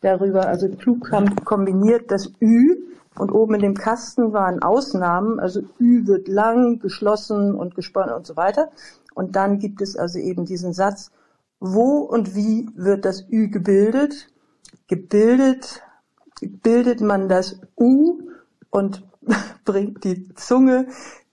darüber, 0.03 0.47
also 0.47 0.69
klug 0.69 1.11
kombiniert 1.45 2.11
das 2.11 2.31
Ü 2.41 2.77
und 3.19 3.33
oben 3.33 3.55
in 3.55 3.63
dem 3.63 3.75
Kasten 3.75 4.35
waren 4.35 4.63
Ausnahmen, 4.63 5.41
also 5.41 5.63
Ü 5.81 6.07
wird 6.07 6.29
lang, 6.29 6.79
geschlossen 6.79 7.55
und 7.55 7.75
gesponnen 7.75 8.15
und 8.15 8.27
so 8.27 8.37
weiter. 8.37 8.69
Und 9.17 9.35
dann 9.35 9.59
gibt 9.59 9.81
es 9.81 9.97
also 9.97 10.19
eben 10.19 10.45
diesen 10.45 10.75
Satz, 10.75 11.11
wo 11.59 12.01
und 12.01 12.35
wie 12.35 12.69
wird 12.75 13.07
das 13.07 13.25
Ü 13.31 13.49
gebildet? 13.49 14.29
Gebildet, 14.89 15.83
bildet 16.43 17.01
man 17.01 17.27
das 17.27 17.59
U 17.79 18.21
und 18.69 19.09
bringt 19.65 20.05
die 20.05 20.29
Zunge 20.35 20.89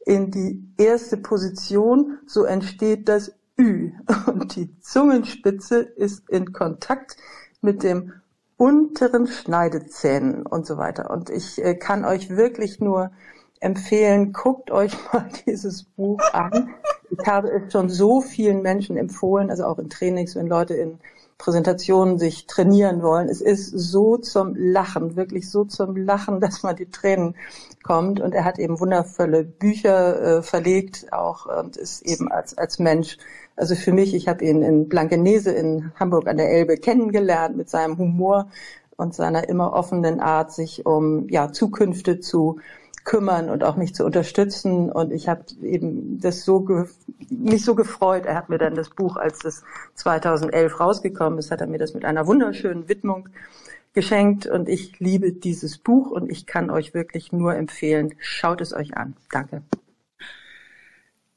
in 0.06 0.32
die 0.32 0.66
erste 0.78 1.18
Position, 1.18 2.20
so 2.26 2.46
entsteht 2.46 3.10
das 3.10 3.34
Ü. 3.60 3.92
Und 4.28 4.56
die 4.56 4.80
Zungenspitze 4.80 5.80
ist 5.80 6.30
in 6.30 6.54
Kontakt 6.54 7.18
mit 7.60 7.84
dem 7.84 8.14
unteren 8.56 9.28
Schneidezähnen 9.28 10.46
und 10.46 10.66
so 10.66 10.78
weiter. 10.78 11.12
Und 11.12 11.30
ich 11.30 11.62
äh, 11.62 11.76
kann 11.76 12.06
euch 12.06 12.30
wirklich 12.30 12.80
nur 12.80 13.12
empfehlen, 13.60 14.32
guckt 14.32 14.72
euch 14.72 14.94
mal 15.12 15.28
dieses 15.46 15.84
Buch 15.84 16.22
an. 16.32 16.74
Ich 17.20 17.28
habe 17.28 17.50
es 17.50 17.72
schon 17.72 17.90
so 17.90 18.22
vielen 18.22 18.62
Menschen 18.62 18.98
empfohlen, 18.98 19.50
also 19.50 19.66
auch 19.66 19.80
in 19.80 19.90
Trainings, 19.90 20.36
wenn 20.36 20.48
Leute 20.48 20.74
in 20.74 21.00
Präsentationen 21.38 22.20
sich 22.20 22.48
trainieren 22.48 23.02
wollen. 23.02 23.28
Es 23.28 23.42
ist 23.42 23.70
so 23.72 24.18
zum 24.18 24.56
Lachen, 24.56 25.16
wirklich 25.16 25.50
so 25.50 25.66
zum 25.66 25.96
Lachen, 25.96 26.40
dass 26.42 26.64
man 26.64 26.76
die 26.76 26.90
Tränen 26.90 27.36
kommt. 27.84 28.20
Und 28.20 28.34
er 28.34 28.46
hat 28.46 28.60
eben 28.60 28.80
wundervolle 28.80 29.44
Bücher 29.44 30.38
äh, 30.38 30.42
verlegt, 30.42 31.12
auch 31.12 31.46
und 31.46 31.78
ist 31.78 32.02
eben 32.04 32.32
als 32.32 32.58
als 32.58 32.80
Mensch. 32.80 33.18
Also 33.56 33.76
für 33.76 33.92
mich, 33.92 34.16
ich 34.16 34.28
habe 34.28 34.44
ihn 34.46 34.64
in 34.64 34.90
Blankenese 34.90 35.52
in 35.52 35.92
Hamburg 36.00 36.28
an 36.28 36.38
der 36.38 36.50
Elbe 36.50 36.78
kennengelernt 36.78 37.56
mit 37.56 37.70
seinem 37.70 37.98
Humor 37.98 38.48
und 38.96 39.14
seiner 39.14 39.48
immer 39.50 39.74
offenen 39.74 40.20
Art, 40.20 40.52
sich 40.52 40.86
um 40.86 41.28
ja 41.30 41.52
Zukünfte 41.52 42.20
zu 42.20 42.60
kümmern 43.04 43.50
und 43.50 43.64
auch 43.64 43.76
mich 43.76 43.94
zu 43.94 44.06
unterstützen. 44.06 44.92
Und 44.92 45.12
ich 45.12 45.28
habe 45.28 45.44
eben 45.62 46.20
das 46.20 46.46
so 46.46 46.66
mich 47.30 47.66
so 47.66 47.76
gefreut. 47.76 48.26
Er 48.26 48.36
hat 48.36 48.50
mir 48.50 48.58
dann 48.58 48.76
das 48.76 48.90
Buch, 48.90 49.18
als 49.18 49.44
es 49.46 49.64
2011 49.96 50.80
rausgekommen 50.80 51.40
ist, 51.40 51.52
hat 51.52 51.62
er 51.62 51.68
mir 51.68 51.80
das 51.80 51.94
mit 51.94 52.06
einer 52.06 52.28
wunderschönen 52.28 52.88
Widmung 52.88 53.30
geschenkt. 53.94 54.48
Und 54.48 54.70
ich 54.70 55.00
liebe 55.00 55.32
dieses 55.32 55.78
Buch 55.78 56.12
und 56.12 56.32
ich 56.32 56.46
kann 56.46 56.70
euch 56.70 56.94
wirklich 56.94 57.32
nur 57.32 57.56
empfehlen, 57.56 58.14
schaut 58.20 58.62
es 58.62 58.74
euch 58.74 58.96
an. 58.98 59.16
Danke. 59.32 59.62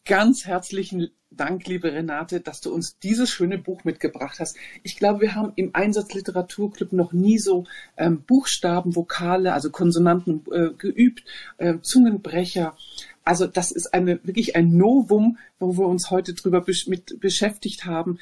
Ganz 0.07 0.47
herzlichen 0.47 1.11
Dank, 1.31 1.67
liebe 1.67 1.93
Renate, 1.93 2.41
dass 2.41 2.61
du 2.61 2.73
uns 2.73 2.99
dieses 2.99 3.29
schöne 3.29 3.59
Buch 3.59 3.85
mitgebracht 3.85 4.39
hast. 4.39 4.57
Ich 4.85 4.97
glaube, 4.97 5.21
wir 5.21 5.35
haben 5.35 5.53
im 5.57 5.75
Einsatzliteraturclub 5.75 6.93
noch 6.93 7.13
nie 7.13 7.39
so 7.39 7.65
ähm, 7.97 8.23
Buchstaben, 8.23 8.97
Vokale, 8.97 9.53
also 9.53 9.71
Konsonanten 9.71 10.45
äh, 10.51 10.71
geübt, 10.79 11.25
äh, 11.59 11.75
Zungenbrecher. 11.83 12.77
Also 13.25 13.47
das 13.47 13.73
ist 13.73 13.93
eine 13.93 14.25
wirklich 14.25 14.57
ein 14.57 14.77
Novum, 14.77 15.39
wo 15.59 15.77
wir 15.77 15.87
uns 15.87 16.11
heute 16.11 16.33
drüber 16.35 16.61
besch 16.63 16.87
mit 16.87 17.21
beschäftigt 17.21 17.85
haben. 17.85 18.19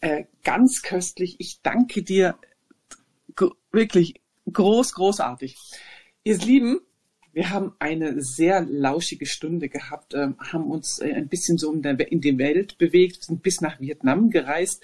Äh, 0.00 0.24
ganz 0.42 0.82
köstlich. 0.82 1.36
Ich 1.38 1.62
danke 1.62 2.02
dir 2.02 2.34
wirklich 3.70 4.20
groß, 4.52 4.94
großartig. 4.94 5.56
Ihr 6.24 6.36
Lieben, 6.38 6.80
wir 7.32 7.50
haben 7.50 7.72
eine 7.78 8.20
sehr 8.22 8.62
lauschige 8.62 9.26
Stunde 9.26 9.68
gehabt, 9.68 10.14
äh, 10.14 10.28
haben 10.38 10.70
uns 10.70 10.98
äh, 10.98 11.12
ein 11.12 11.28
bisschen 11.28 11.58
so 11.58 11.72
in, 11.72 11.82
der, 11.82 12.10
in 12.10 12.20
die 12.20 12.38
Welt 12.38 12.78
bewegt, 12.78 13.24
sind 13.24 13.42
bis 13.42 13.60
nach 13.60 13.80
Vietnam 13.80 14.30
gereist 14.30 14.82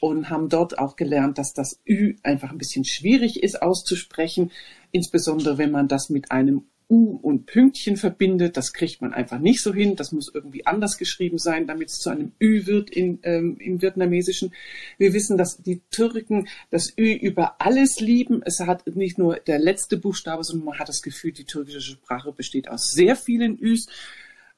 und 0.00 0.30
haben 0.30 0.48
dort 0.48 0.78
auch 0.78 0.96
gelernt, 0.96 1.38
dass 1.38 1.52
das 1.52 1.80
Ü 1.86 2.16
einfach 2.22 2.50
ein 2.50 2.58
bisschen 2.58 2.84
schwierig 2.84 3.42
ist 3.42 3.62
auszusprechen, 3.62 4.50
insbesondere 4.92 5.58
wenn 5.58 5.70
man 5.70 5.88
das 5.88 6.10
mit 6.10 6.30
einem 6.30 6.66
U 6.88 7.16
und 7.16 7.46
Pünktchen 7.46 7.96
verbindet. 7.96 8.56
Das 8.56 8.72
kriegt 8.72 9.00
man 9.00 9.12
einfach 9.12 9.38
nicht 9.38 9.62
so 9.62 9.72
hin. 9.72 9.96
Das 9.96 10.12
muss 10.12 10.30
irgendwie 10.32 10.66
anders 10.66 10.98
geschrieben 10.98 11.38
sein, 11.38 11.66
damit 11.66 11.90
es 11.90 11.98
zu 11.98 12.10
einem 12.10 12.32
Ü 12.40 12.66
wird 12.66 12.90
in, 12.90 13.18
ähm, 13.22 13.56
im 13.58 13.82
Vietnamesischen. 13.82 14.52
Wir 14.98 15.12
wissen, 15.12 15.36
dass 15.36 15.58
die 15.58 15.82
Türken 15.90 16.48
das 16.70 16.92
Ü 16.96 17.12
über 17.12 17.60
alles 17.60 18.00
lieben. 18.00 18.42
Es 18.44 18.60
hat 18.60 18.86
nicht 18.94 19.18
nur 19.18 19.36
der 19.36 19.58
letzte 19.58 19.96
Buchstabe, 19.96 20.44
sondern 20.44 20.66
man 20.66 20.78
hat 20.78 20.88
das 20.88 21.02
Gefühl, 21.02 21.32
die 21.32 21.44
türkische 21.44 21.80
Sprache 21.80 22.32
besteht 22.32 22.68
aus 22.68 22.90
sehr 22.90 23.16
vielen 23.16 23.58
Üs. 23.58 23.86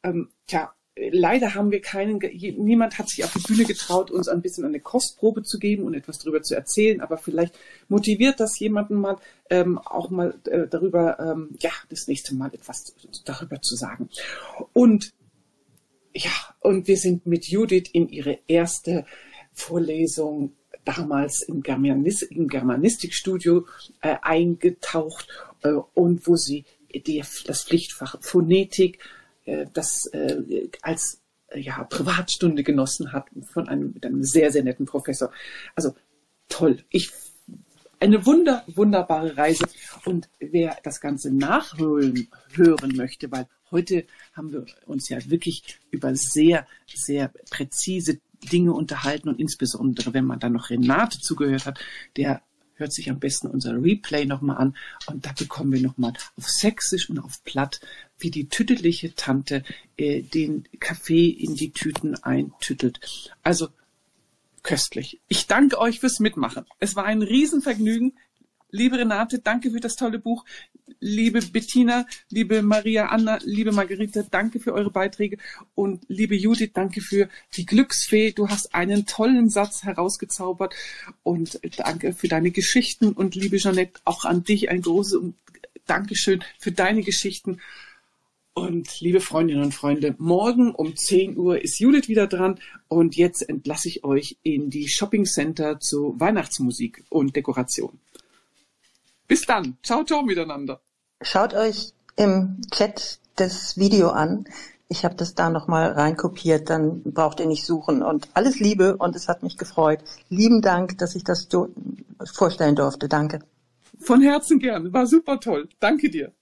Ähm, 0.03 0.29
tja, 0.47 0.76
leider 0.97 1.55
haben 1.55 1.71
wir 1.71 1.81
keinen, 1.81 2.19
niemand 2.19 2.99
hat 2.99 3.09
sich 3.09 3.25
auf 3.25 3.33
die 3.33 3.53
Bühne 3.53 3.65
getraut, 3.65 4.11
uns 4.11 4.29
ein 4.29 4.41
bisschen 4.41 4.65
eine 4.65 4.81
Kostprobe 4.81 5.43
zu 5.43 5.59
geben 5.59 5.85
und 5.85 5.95
etwas 5.95 6.19
darüber 6.19 6.43
zu 6.43 6.55
erzählen, 6.55 7.01
aber 7.01 7.19
vielleicht 7.19 7.59
motiviert 7.89 8.41
das 8.41 8.59
jemanden 8.59 8.97
mal, 8.97 9.17
ähm, 9.51 9.79
auch 9.79 10.11
mal 10.11 10.39
äh, 10.47 10.67
darüber, 10.67 11.19
ähm, 11.21 11.51
ja, 11.61 11.71
das 11.91 12.09
nächste 12.09 12.35
Mal 12.35 12.53
etwas 12.55 12.95
darüber 13.25 13.61
zu 13.61 13.77
sagen. 13.77 14.09
Und 14.73 15.13
ja, 16.15 16.33
und 16.61 16.89
wir 16.89 16.97
sind 16.97 17.27
mit 17.27 17.47
Judith 17.47 17.91
in 17.93 18.09
ihre 18.09 18.39
erste 18.47 19.05
Vorlesung 19.53 20.53
damals 20.85 21.43
im, 21.43 21.63
Germanis 21.63 22.23
im 22.23 22.49
Germanistikstudio 22.49 23.67
äh, 24.01 24.17
eingetaucht 24.23 25.29
äh, 25.63 25.73
und 25.95 26.27
wo 26.27 26.37
sie 26.37 26.65
die, 26.95 27.23
das 27.47 27.65
Pflichtfach 27.65 28.17
Phonetik 28.23 28.99
das 29.73 30.07
äh, 30.07 30.69
als 30.83 31.23
äh, 31.49 31.61
ja, 31.61 31.85
Privatstunde 31.85 32.63
genossen 32.63 33.13
hat 33.13 33.27
von 33.53 33.69
einem, 33.69 33.93
mit 33.93 34.05
einem 34.05 34.23
sehr, 34.23 34.51
sehr 34.53 34.65
netten 34.65 34.87
Professor. 34.87 35.31
Also 35.75 35.95
toll. 36.49 36.85
Ich 36.91 37.13
eine 37.99 38.27
wunder, 38.27 38.63
wunderbare 38.67 39.37
Reise. 39.37 39.65
Und 40.05 40.29
wer 40.39 40.77
das 40.83 41.01
Ganze 41.01 41.33
nachhören 41.33 42.29
hören 42.53 42.95
möchte, 42.95 43.31
weil 43.33 43.49
heute 43.71 44.07
haben 44.35 44.53
wir 44.53 44.67
uns 44.87 45.09
ja 45.09 45.19
wirklich 45.31 45.81
über 45.91 46.15
sehr, 46.15 46.67
sehr 46.87 47.33
präzise 47.51 48.21
Dinge 48.53 48.73
unterhalten 48.73 49.29
und 49.29 49.41
insbesondere, 49.41 50.13
wenn 50.13 50.27
man 50.27 50.39
dann 50.39 50.53
noch 50.53 50.71
Renate 50.71 51.21
zugehört 51.21 51.67
hat, 51.67 51.81
der 52.17 52.43
hört 52.77 52.93
sich 52.93 53.11
am 53.11 53.19
besten 53.19 53.49
unser 53.49 53.73
Replay 53.83 54.25
nochmal 54.25 54.59
an 54.59 54.77
und 55.07 55.27
da 55.27 55.33
bekommen 55.33 55.73
wir 55.73 55.81
nochmal 55.81 56.13
auf 56.37 56.49
Sächsisch 56.49 57.11
und 57.11 57.19
auf 57.19 57.43
Platt, 57.45 57.81
wie 58.19 58.31
die 58.31 58.49
tüdeliche 58.49 59.15
Tante 59.15 59.65
äh, 59.97 60.23
den 60.23 60.69
Kaffee 60.79 61.29
in 61.29 61.55
die 61.55 61.73
Tüten 61.73 62.15
eintüttelt. 62.23 63.33
Also 63.43 63.69
köstlich. 64.63 65.21
Ich 65.29 65.47
danke 65.47 65.79
euch 65.79 66.01
fürs 66.01 66.19
Mitmachen. 66.19 66.67
Es 66.81 66.97
war 66.97 67.05
ein 67.05 67.23
Riesenvergnügen. 67.23 68.19
Liebe 68.71 68.99
Renate, 68.99 69.39
danke 69.39 69.71
für 69.71 69.81
das 69.81 69.97
tolle 69.97 70.19
Buch. 70.19 70.45
Liebe 70.99 71.41
Bettina, 71.41 72.07
liebe 72.31 72.63
Maria 72.63 73.07
Anna, 73.07 73.39
liebe 73.45 73.71
Margarete, 73.71 74.27
danke 74.31 74.61
für 74.61 74.73
eure 74.73 74.91
Beiträge. 74.91 75.39
Und 75.75 76.05
liebe 76.09 76.35
Judith, 76.35 76.71
danke 76.75 77.01
für 77.01 77.29
die 77.57 77.67
Glücksfee. 77.67 78.33
Du 78.33 78.49
hast 78.49 78.75
einen 78.75 79.07
tollen 79.07 79.51
Satz 79.51 79.85
herausgezaubert. 79.85 80.75
Und 81.23 81.61
danke 81.77 82.13
für 82.13 82.29
deine 82.29 82.51
Geschichten. 82.51 83.13
Und 83.13 83.35
liebe 83.35 83.59
Jeanette, 83.59 84.01
auch 84.05 84.25
an 84.25 84.43
dich 84.43 84.69
ein 84.69 84.83
großes 84.83 85.21
Dankeschön 85.87 86.43
für 86.59 86.73
deine 86.73 87.03
Geschichten. 87.03 87.61
Und 88.59 89.01
liebe 89.01 89.21
Freundinnen 89.21 89.63
und 89.63 89.75
Freunde, 89.75 90.15
morgen 90.17 90.75
um 90.75 90.97
10 90.97 91.37
Uhr 91.37 91.63
ist 91.63 91.79
Judith 91.79 92.09
wieder 92.09 92.27
dran 92.27 92.59
und 92.89 93.15
jetzt 93.15 93.47
entlasse 93.47 93.89
ich 93.89 94.03
euch 94.03 94.39
in 94.43 94.71
die 94.71 94.89
Shopping 94.89 95.27
Center 95.27 95.79
zu 95.79 96.19
Weihnachtsmusik 96.19 97.05
und 97.11 97.37
Dekoration. 97.37 98.01
Bis 99.29 99.43
dann. 99.43 99.77
Ciao, 99.83 100.05
ciao 100.05 100.23
miteinander. 100.23 100.81
Schaut 101.23 101.55
euch 101.55 101.93
im 102.17 102.61
Chat 102.71 103.19
das 103.37 103.77
Video 103.77 104.11
an. 104.11 104.47
Ich 104.89 105.05
habe 105.05 105.17
das 105.17 105.35
da 105.35 105.51
nochmal 105.51 105.93
reinkopiert, 105.93 106.71
dann 106.71 107.03
braucht 107.03 107.41
ihr 107.41 107.47
nicht 107.47 107.67
suchen. 107.67 108.03
Und 108.03 108.29
alles 108.35 108.61
Liebe 108.61 108.97
und 108.97 109.17
es 109.17 109.29
hat 109.29 109.43
mich 109.43 109.59
gefreut. 109.59 110.01
Lieben 110.29 110.63
Dank, 110.63 110.99
dass 110.99 111.17
ich 111.17 111.25
das 111.25 111.49
vorstellen 112.33 112.77
durfte. 112.77 113.09
Danke. 113.09 113.41
Von 113.99 114.23
Herzen 114.23 114.59
gern. 114.59 114.93
War 114.93 115.07
super 115.07 115.41
toll. 115.41 115.69
Danke 115.81 116.09
dir. 116.09 116.33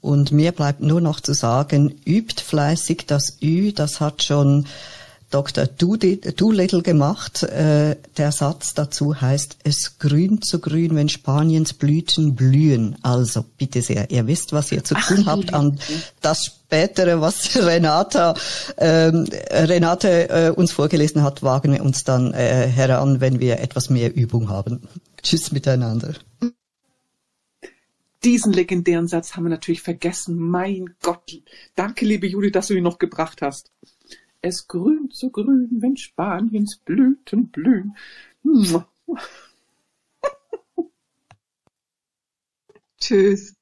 Und 0.00 0.32
mir 0.32 0.52
bleibt 0.52 0.80
nur 0.80 1.00
noch 1.00 1.20
zu 1.20 1.34
sagen, 1.34 2.00
übt 2.06 2.42
fleißig 2.42 3.06
das 3.06 3.38
Ü, 3.42 3.72
das 3.72 4.00
hat 4.00 4.22
schon 4.22 4.66
Dr. 5.30 5.66
Doolittle 5.66 6.82
gemacht. 6.82 7.44
Äh, 7.44 7.96
der 8.16 8.32
Satz 8.32 8.74
dazu 8.74 9.20
heißt, 9.20 9.58
es 9.62 9.98
grünt 9.98 10.44
so 10.44 10.58
grün, 10.58 10.96
wenn 10.96 11.08
Spaniens 11.08 11.72
Blüten 11.72 12.34
blühen. 12.34 12.96
Also 13.02 13.44
bitte 13.56 13.80
sehr, 13.80 14.10
ihr 14.10 14.26
wisst, 14.26 14.52
was 14.52 14.72
ihr 14.72 14.82
zu 14.82 14.94
tun 14.94 15.24
Ach, 15.26 15.32
habt. 15.32 15.54
An 15.54 15.78
das 16.20 16.46
spätere, 16.46 17.20
was 17.20 17.56
Renata, 17.64 18.34
ähm, 18.76 19.26
Renate 19.50 20.28
äh, 20.30 20.50
uns 20.50 20.72
vorgelesen 20.72 21.22
hat, 21.22 21.42
wagen 21.42 21.72
wir 21.72 21.82
uns 21.82 22.04
dann 22.04 22.34
äh, 22.34 22.66
heran, 22.66 23.20
wenn 23.20 23.38
wir 23.38 23.60
etwas 23.60 23.88
mehr 23.88 24.14
Übung 24.14 24.48
haben. 24.48 24.82
Tschüss 25.22 25.52
miteinander. 25.52 26.14
Diesen 28.22 28.52
legendären 28.52 29.08
Satz 29.08 29.34
haben 29.34 29.44
wir 29.44 29.50
natürlich 29.50 29.80
vergessen. 29.80 30.36
Mein 30.38 30.94
Gott. 31.00 31.40
Danke, 31.74 32.04
liebe 32.04 32.26
Juli, 32.26 32.50
dass 32.50 32.66
du 32.66 32.74
ihn 32.74 32.82
noch 32.82 32.98
gebracht 32.98 33.40
hast. 33.40 33.72
Es 34.42 34.66
grünt 34.66 35.14
so 35.14 35.30
grün, 35.30 35.68
wenn 35.82 35.96
Spaniens 35.96 36.76
Blüten 36.78 37.48
blühen. 37.50 37.96
Tschüss. 43.00 43.54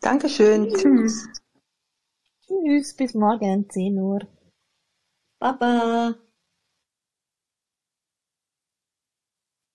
Dankeschön. 0.00 0.68
Tschüss. 0.72 1.28
Tschüss, 2.46 2.94
bis 2.94 3.14
morgen, 3.14 3.68
10 3.68 3.98
Uhr. 3.98 4.20
Baba. 5.40 6.16